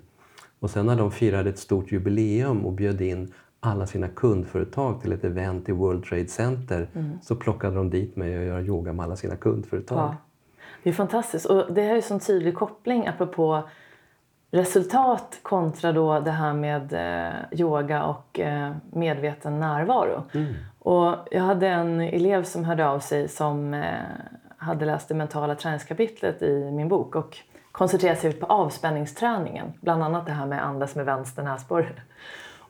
[0.59, 5.11] Och sen när de firade ett stort jubileum och bjöd in alla sina kundföretag till
[5.11, 6.89] ett event i World Trade Center
[7.21, 9.97] så plockade de dit mig och göra yoga med alla sina kundföretag.
[9.97, 10.15] Ja.
[10.83, 11.45] Det är fantastiskt.
[11.45, 13.63] Och det här är ju en tydlig koppling apropå
[14.51, 20.23] resultat kontra då det här med eh, yoga och eh, medveten närvaro.
[20.79, 23.99] Och jag hade en elev som hörde av sig som eh,
[24.57, 27.37] hade läst det mentala träningskapitlet i min bok och
[27.71, 29.73] koncentrerade sig på avspänningsträningen.
[29.81, 32.01] Bland annat det här med andas med vänster näsborre.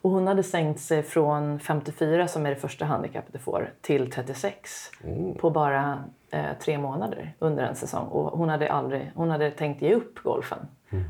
[0.02, 4.12] Och hon hade sänkt sig från 54 som är det första handikappet du får till
[4.12, 4.92] 36
[5.40, 6.04] på bara
[6.60, 8.08] tre månader under en säsong.
[8.08, 10.60] Och hon hade aldrig, hon hade tänkt ge upp golfen.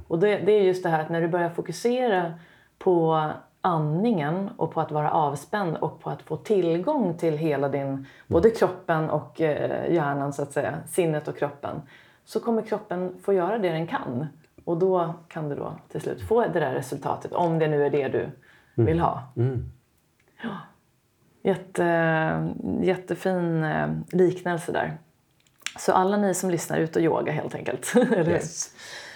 [0.08, 2.34] Och det, det är just det här att när du börjar fokusera
[2.80, 3.30] på
[3.62, 8.50] andningen och på att vara avspänd och på att få tillgång till hela din, både
[8.50, 11.82] kroppen och eh, hjärnan så att säga, sinnet och kroppen.
[12.26, 14.28] Så kommer kroppen få göra det den kan.
[14.66, 17.90] Och då kan du då till slut få det där resultatet, om det nu är
[17.90, 18.30] det du
[18.76, 19.24] vill ha.
[20.44, 20.50] Ja.
[21.44, 24.98] Jätte, jättefin eh, liknelse där.
[25.80, 27.94] Så alla ni som lyssnar, ut och yoga helt enkelt.
[28.28, 28.72] Yes.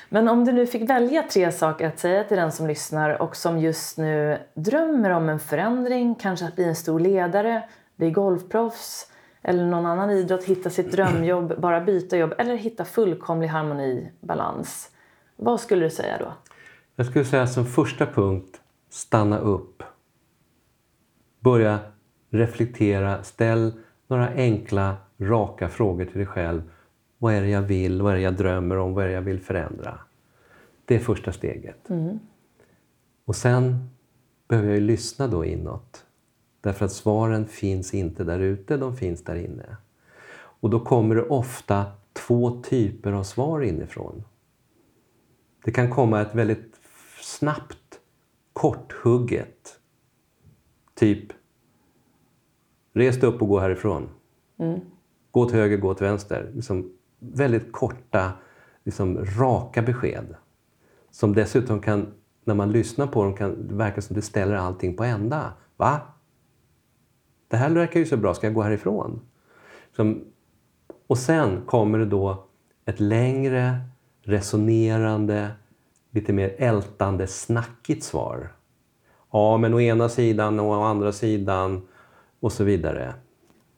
[0.09, 3.35] Men om du nu fick välja tre saker att säga till den som lyssnar och
[3.35, 9.11] som just nu drömmer om en förändring, kanske att bli en stor ledare, bli golfproffs
[9.41, 14.89] eller någon annan idrott, hitta sitt drömjobb, bara byta jobb eller hitta fullkomlig harmoni, balans.
[15.35, 16.33] Vad skulle du säga då?
[16.95, 19.83] Jag skulle säga som första punkt, stanna upp.
[21.39, 21.79] Börja
[22.29, 23.73] reflektera, ställ
[24.07, 26.61] några enkla, raka frågor till dig själv.
[27.17, 28.01] Vad är det jag vill?
[28.01, 28.93] Vad är det jag drömmer om?
[28.93, 29.99] Vad är det jag vill förändra?
[30.85, 31.87] Det är första steget.
[33.25, 33.89] Och sen
[34.47, 36.05] behöver jag ju lyssna då inåt.
[36.61, 39.77] Därför att svaren finns inte där ute, de finns där inne.
[40.59, 44.23] Och då kommer det ofta två typer av svar inifrån.
[45.63, 46.75] Det kan komma ett väldigt
[47.21, 47.99] snabbt,
[48.53, 49.79] korthugget.
[50.93, 51.33] Typ,
[52.93, 54.09] res dig upp och gå härifrån.
[54.57, 54.79] Mm.
[55.37, 56.51] Gå åt höger, gå åt vänster.
[56.53, 58.31] Liksom väldigt korta,
[58.83, 60.35] liksom raka besked.
[61.11, 62.07] Som dessutom kan,
[62.43, 65.53] när man lyssnar på dem, kan det verka som det ställer allting på ända.
[65.75, 66.01] Va?
[67.47, 69.21] Det här verkar ju så bra, ska jag gå härifrån?
[69.95, 70.23] Som,
[71.07, 72.47] och sen kommer det då
[72.85, 73.77] ett längre,
[74.21, 75.51] resonerande,
[76.11, 78.51] lite mer ältande, snackigt svar.
[79.31, 81.87] Ja, men å ena sidan och å andra sidan
[82.39, 83.13] och så vidare.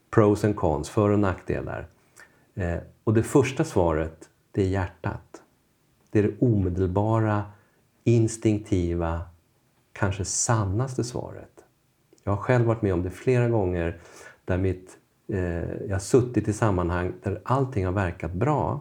[0.10, 1.88] Pros and cons, för och nackdelar.
[2.56, 5.42] Eh, och det första svaret, det är hjärtat.
[6.12, 7.44] Det är det omedelbara,
[8.04, 9.22] instinktiva,
[9.94, 11.64] kanske sannaste svaret.
[12.24, 13.98] Jag har själv varit med om det flera gånger
[14.46, 14.98] där mitt,
[15.28, 18.80] eh, jag har suttit i sammanhang där allting har verkat bra.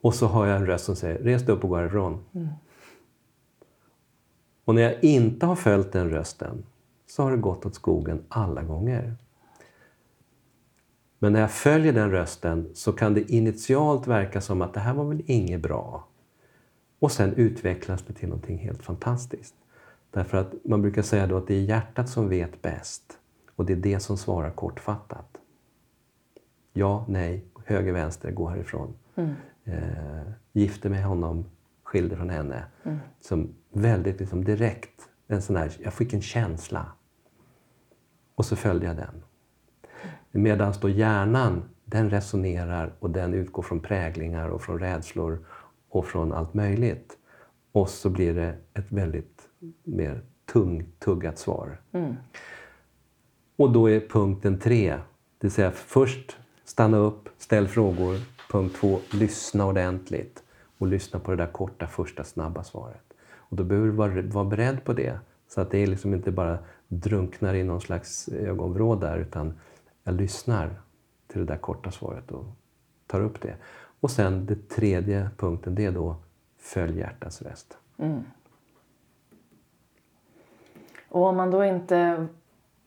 [0.00, 2.24] Och så har jag en röst som säger res dig upp och gå härifrån.
[4.64, 6.64] Och när jag inte har följt den rösten
[7.06, 9.16] så har det gått åt skogen alla gånger.
[11.18, 14.94] Men när jag följer den rösten så kan det initialt verka som att det här
[14.94, 16.06] var väl inget bra.
[16.98, 19.54] Och sen utvecklas det till någonting helt fantastiskt.
[20.10, 23.18] Därför att man brukar säga då att det är hjärtat som vet bäst
[23.56, 25.36] och det är det som svarar kortfattat.
[26.72, 28.94] Ja, nej, höger, vänster, gå härifrån.
[29.14, 29.34] Mm.
[29.64, 31.44] Eh, gifte med honom,
[31.82, 32.64] skilde från henne.
[32.82, 32.98] Mm.
[33.20, 36.86] Som väldigt liksom, direkt, en sån här, jag fick en känsla.
[38.34, 39.22] Och så följde jag den.
[40.36, 45.38] Medan då hjärnan, den resonerar och den utgår från präglingar och från rädslor
[45.88, 47.18] och från allt möjligt.
[47.72, 49.42] Och så blir det ett väldigt
[49.84, 50.20] mer
[50.52, 51.80] tungtuggat svar.
[51.92, 52.14] Mm.
[53.56, 58.16] Och då är punkten tre, det vill säga först stanna upp, ställ frågor.
[58.50, 60.42] Punkt två, lyssna ordentligt.
[60.78, 63.04] Och lyssna på det där korta, första, snabba svaret.
[63.34, 65.18] Och då behöver du vara, vara beredd på det.
[65.48, 66.58] Så att det är liksom inte bara
[66.88, 69.54] drunknar i någon slags ögonvrå där, utan
[70.06, 70.70] jag lyssnar
[71.26, 72.44] till det där korta svaret och
[73.06, 73.54] tar upp det.
[74.00, 76.16] Och sen den tredje punkten, det är då
[76.58, 77.78] följ hjärtats röst.
[77.98, 78.22] Mm.
[81.08, 82.26] Och om man då inte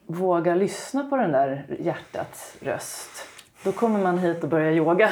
[0.07, 3.09] vågar lyssna på den där hjärtats röst,
[3.63, 5.09] då kommer man hit och börjar yoga.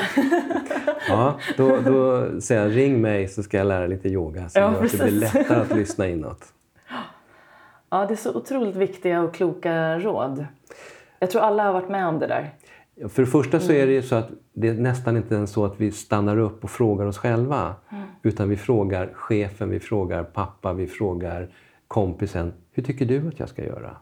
[1.08, 4.66] ja, då, då säger jag ring mig så ska jag lära lite yoga så Ja,
[4.66, 6.54] att det blir lättare att lyssna inåt.
[7.90, 10.46] Ja, det är så otroligt viktiga och kloka råd.
[11.20, 12.54] Jag tror alla har varit med om det där.
[13.10, 15.66] För det första så är det ju så att det är nästan inte ens så
[15.66, 17.76] att vi stannar upp och frågar oss själva.
[18.24, 21.50] Utan vi frågar chefen, vi frågar pappa, vi frågar
[21.88, 22.54] kompisen.
[22.72, 23.98] Hur tycker du att jag ska göra?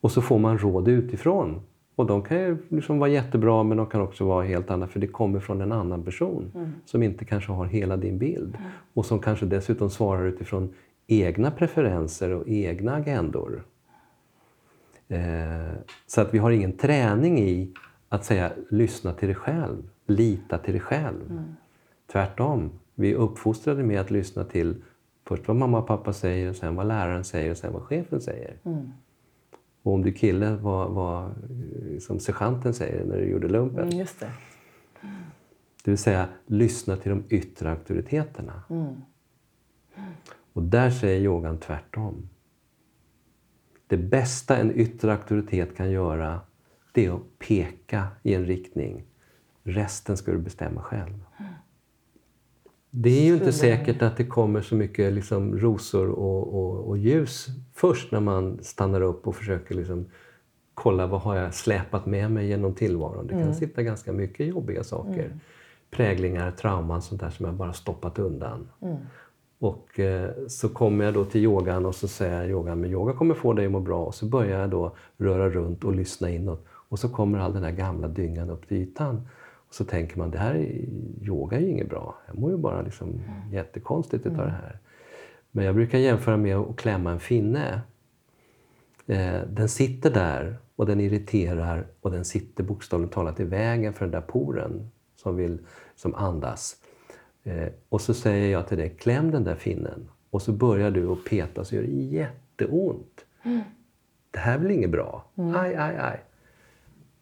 [0.00, 1.60] Och så får man råd utifrån.
[1.96, 5.00] Och de kan ju liksom vara jättebra men de kan också vara helt andra för
[5.00, 8.56] det kommer från en annan person som inte kanske har hela din bild.
[8.94, 10.74] Och som kanske dessutom svarar utifrån
[11.06, 13.64] egna preferenser och egna agendor.
[15.08, 15.74] Eh,
[16.06, 17.72] så att vi har ingen träning i
[18.08, 21.42] att säga lyssna till dig själv, lita till dig själv.
[22.12, 24.82] Tvärtom, vi är uppfostrade med att lyssna till
[25.26, 28.56] först vad mamma och pappa säger, sen vad läraren säger och sen vad chefen säger.
[29.82, 33.84] Och om du är kille, vad, vad eh, som sergeanten säger när du gjorde lumpen.
[33.84, 34.30] Mm, just det.
[35.84, 38.62] Det vill säga lyssna till de yttre auktoriteterna.
[38.70, 38.94] Mm.
[40.52, 42.28] Och där säger yogan tvärtom.
[43.94, 46.40] Det bästa en yttre auktoritet kan göra
[46.92, 49.04] det är att peka i en riktning.
[49.62, 51.24] Resten ska du bestämma själv.
[52.90, 56.98] Det är ju inte säkert att det kommer så mycket liksom rosor och, och, och
[56.98, 60.06] ljus först när man stannar upp och försöker liksom
[60.74, 63.26] kolla vad har jag släpat med mig genom tillvaron.
[63.26, 65.30] Det kan sitta ganska mycket jobbiga saker.
[65.90, 68.68] Präglingar, trauman, sånt där som jag bara stoppat undan.
[69.64, 73.12] Och eh, så kommer jag då till yogan och så säger jag yogan, men yoga
[73.12, 74.04] kommer få dig att må bra.
[74.04, 76.64] Och så börjar jag då röra runt och lyssna inåt.
[76.68, 79.28] Och så kommer all den där gamla dyngan upp till ytan.
[79.68, 80.84] Och så tänker man, det här är,
[81.22, 82.14] yoga är ju inget bra.
[82.26, 83.20] Jag mår ju bara liksom
[83.52, 84.78] jättekonstigt utav det här.
[85.50, 87.80] Men jag brukar jämföra med att klämma en finne.
[89.06, 94.04] Eh, den sitter där och den irriterar och den sitter bokstavligt talat i vägen för
[94.04, 95.58] den där poren som vill
[95.96, 96.76] som andas.
[97.44, 100.08] Eh, och så säger jag till dig, kläm den där finnen.
[100.30, 103.24] Och så börjar du att peta så gör det jätteont.
[104.30, 105.24] Det här blir inget bra.
[105.36, 106.20] Aj, aj, aj.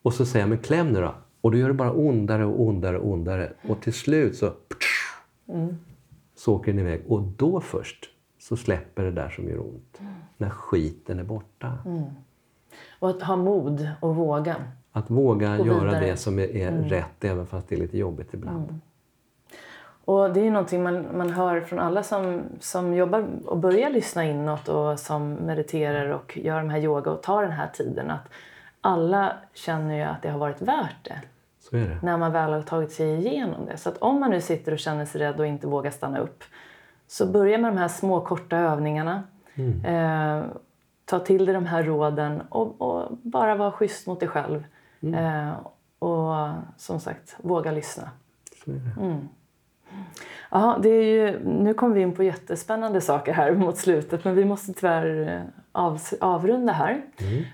[0.03, 1.15] Och så säger jag, men kläm nu då.
[1.41, 3.53] Och då gör det bara ondare och ondare och ondare.
[3.69, 4.53] Och till slut så,
[6.35, 7.03] så åker den iväg.
[7.09, 10.01] Och då först så släpper det där som gör ont.
[10.37, 11.79] När skiten är borta.
[12.99, 14.57] Och att ha mod och våga.
[14.93, 15.97] Att våga göra vidare.
[15.97, 16.11] Mm.
[16.11, 18.81] det som är, är rätt även fast det är lite jobbigt ibland.
[20.05, 23.91] Och det är ju någonting man, man hör från alla som, som jobbar och börjar
[23.91, 28.11] lyssna inåt och som mediterar och gör de här yoga och tar den här tiden.
[28.11, 28.29] Att
[28.81, 31.21] alla känner ju att det har varit värt det
[31.61, 31.99] Så är det.
[32.03, 33.77] när man väl har tagit sig igenom det.
[33.77, 36.45] Så att om man nu sitter och känner sig rädd och inte vågar stanna upp
[37.07, 39.23] så börja med de här små korta övningarna.
[39.85, 40.43] Eh,
[41.05, 44.65] ta till dig de här råden och, och bara vara schysst mot dig själv.
[45.03, 45.53] Eh,
[45.99, 48.11] och som sagt, våga lyssna.
[48.65, 48.91] Så är det.
[50.51, 54.35] Ja, det är ju, nu kommer vi in på jättespännande saker här mot slutet men
[54.35, 55.41] vi måste tyvärr eh,
[55.73, 57.03] av, avrunda här.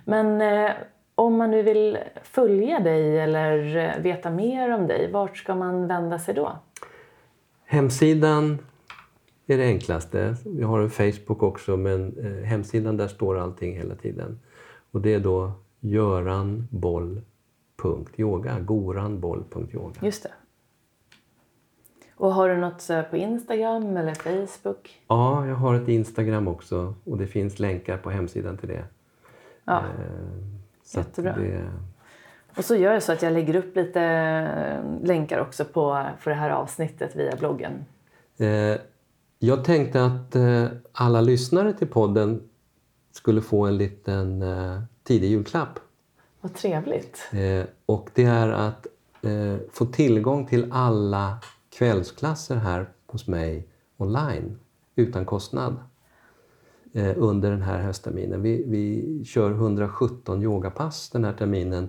[0.04, 0.70] Men eh,
[1.14, 5.86] om man nu vill följa dig eller eh, veta mer om dig, vart ska man
[5.86, 6.58] vända sig då?
[7.64, 8.58] Hemsidan
[9.46, 10.36] är det enklaste.
[10.44, 14.40] Vi har en Facebook också, men eh, hemsidan där står allting hela tiden.
[14.90, 18.60] Och det är då göranboll.yoga.
[18.60, 20.00] Goranboll.yoga.
[20.02, 20.30] Just det.
[22.18, 25.00] Och har du något eh, på Instagram eller Facebook?
[25.08, 28.84] Ja, jag har ett Instagram också och det finns länkar på hemsidan till det.
[29.64, 29.84] Ja, Eh,
[30.84, 31.36] så Jättebra.
[31.36, 31.70] Det,
[32.56, 36.30] och så gör jag så att jag lägger upp lite eh, länkar också på för
[36.30, 37.84] det här avsnittet via bloggen.
[39.38, 40.36] Jag tänkte att
[40.92, 42.48] alla lyssnare till podden
[43.12, 44.44] skulle få en liten
[45.02, 45.80] tidig julklapp.
[46.40, 47.30] Vad trevligt.
[47.86, 48.86] Och det är att
[49.72, 51.38] få tillgång till alla
[51.78, 54.58] kvällsklasser här hos mig online
[54.96, 55.76] utan kostnad
[56.92, 58.42] eh, under den här höstterminen.
[58.42, 61.88] Vi, vi kör 117 yogapass den här terminen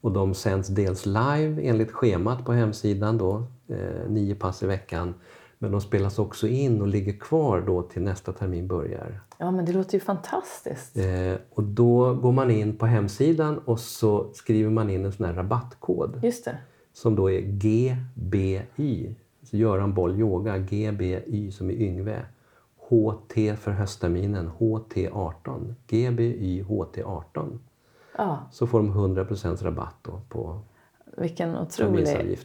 [0.00, 5.14] och de sänds dels live enligt schemat på hemsidan då, eh, nio pass i veckan.
[5.58, 9.20] Men de spelas också in och ligger kvar då till nästa termin börjar.
[9.38, 10.96] Ja, men det låter ju fantastiskt.
[10.96, 15.26] Eh, och då går man in på hemsidan och så skriver man in en sån
[15.26, 16.58] här rabattkod Just det.
[16.92, 19.14] som då är GBY.
[19.50, 22.22] Så Göran Boll Yoga, GBY som är Yngve.
[22.76, 25.74] HT för höstterminen, HT18.
[25.86, 27.58] GBY HT18.
[28.16, 29.26] Ja, Så får de 100
[29.62, 30.60] rabatt på
[31.16, 32.38] vilken otrolig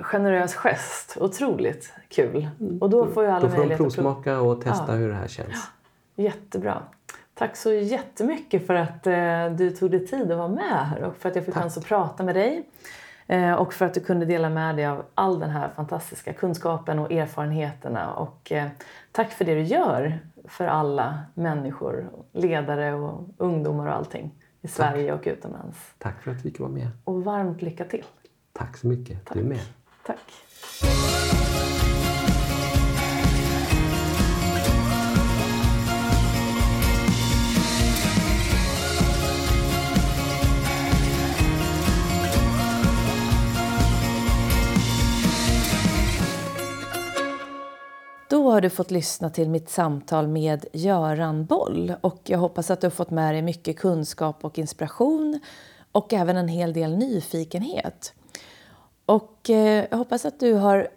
[0.00, 1.16] generös gest.
[1.20, 2.48] Otroligt kul.
[2.80, 4.94] Och då får ju alla Då får de provsmaka och testa Ja.
[4.94, 5.70] hur det här känns.
[6.16, 6.82] Jättebra.
[7.34, 11.16] Tack så jättemycket för att eh, du tog dig tid att vara med här och
[11.16, 11.62] för att jag fick Tack.
[11.62, 12.68] chans att prata med dig.
[13.32, 16.98] Eh, och för att du kunde dela med dig av all den här fantastiska kunskapen
[16.98, 18.14] och erfarenheterna.
[18.14, 18.68] Och eh,
[19.12, 24.30] tack för det du gör för alla människor, ledare och ungdomar och allting
[24.60, 25.78] i Sverige och utomlands.
[25.98, 26.88] Tack för att vi fick vara med.
[27.04, 28.04] Och varmt lycka till.
[28.52, 29.34] Tack så mycket.
[29.34, 29.60] Du med.
[30.06, 30.18] Tack.
[48.42, 52.80] Då har du fått lyssna till mitt samtal med Göran Boll och jag hoppas att
[52.80, 55.40] du har fått med dig mycket kunskap och inspiration
[55.92, 58.12] och även en hel del nyfikenhet.
[59.06, 60.88] Och eh, jag hoppas att du har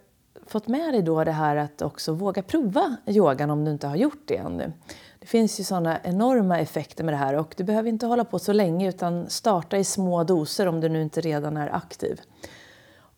[0.46, 3.96] fått med dig då det här att också våga prova yogan om du inte har
[3.96, 4.72] gjort det ännu.
[5.18, 8.38] Det finns ju sådana enorma effekter med det här och du behöver inte hålla på
[8.38, 12.20] så länge utan starta i små doser om du nu inte redan är aktiv.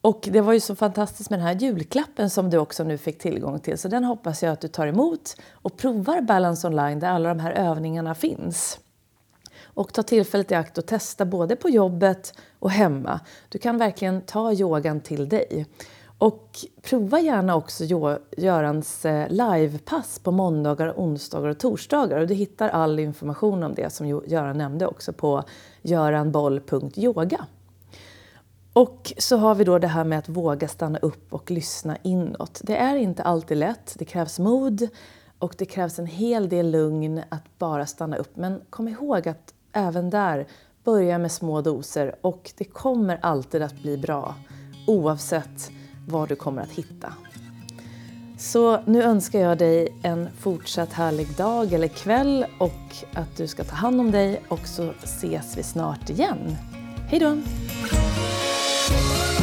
[0.09, 3.19] Och det var ju så fantastiskt med den här julklappen som du också nu fick
[3.19, 3.79] tillgång till.
[3.79, 7.41] Så den hoppas jag att du tar emot och provar Balance Online där alla de
[7.41, 8.79] här övningarna finns.
[9.65, 13.21] Och ta tillfället i akt och testa både på jobbet och hemma.
[13.49, 15.67] Du kan verkligen ta yogan till dig.
[16.19, 16.49] Och
[16.83, 17.85] prova gärna också
[18.37, 22.21] Görans eh, livepass på måndagar, onsdagar och torsdagar.
[22.21, 25.45] Och du hittar all information om det som Göran nämnde också på
[25.83, 27.47] göranboll.yoga.
[28.79, 32.61] Och så har vi då det här med att våga stanna upp och lyssna inåt.
[32.65, 34.89] Det är inte alltid lätt, det krävs mod
[35.39, 38.37] och det krävs en hel del lugn att bara stanna upp.
[38.37, 40.47] Men kom ihåg att även där,
[40.85, 44.35] börja med små doser och det kommer alltid att bli bra
[44.87, 45.71] oavsett
[46.09, 47.13] vad du kommer att hitta.
[48.39, 53.65] Så nu önskar jag dig en fortsatt härlig dag eller kväll och att du ska
[53.65, 56.57] ta hand om dig och så ses vi snart igen.
[57.11, 57.37] Hej då!
[58.89, 59.38] Show.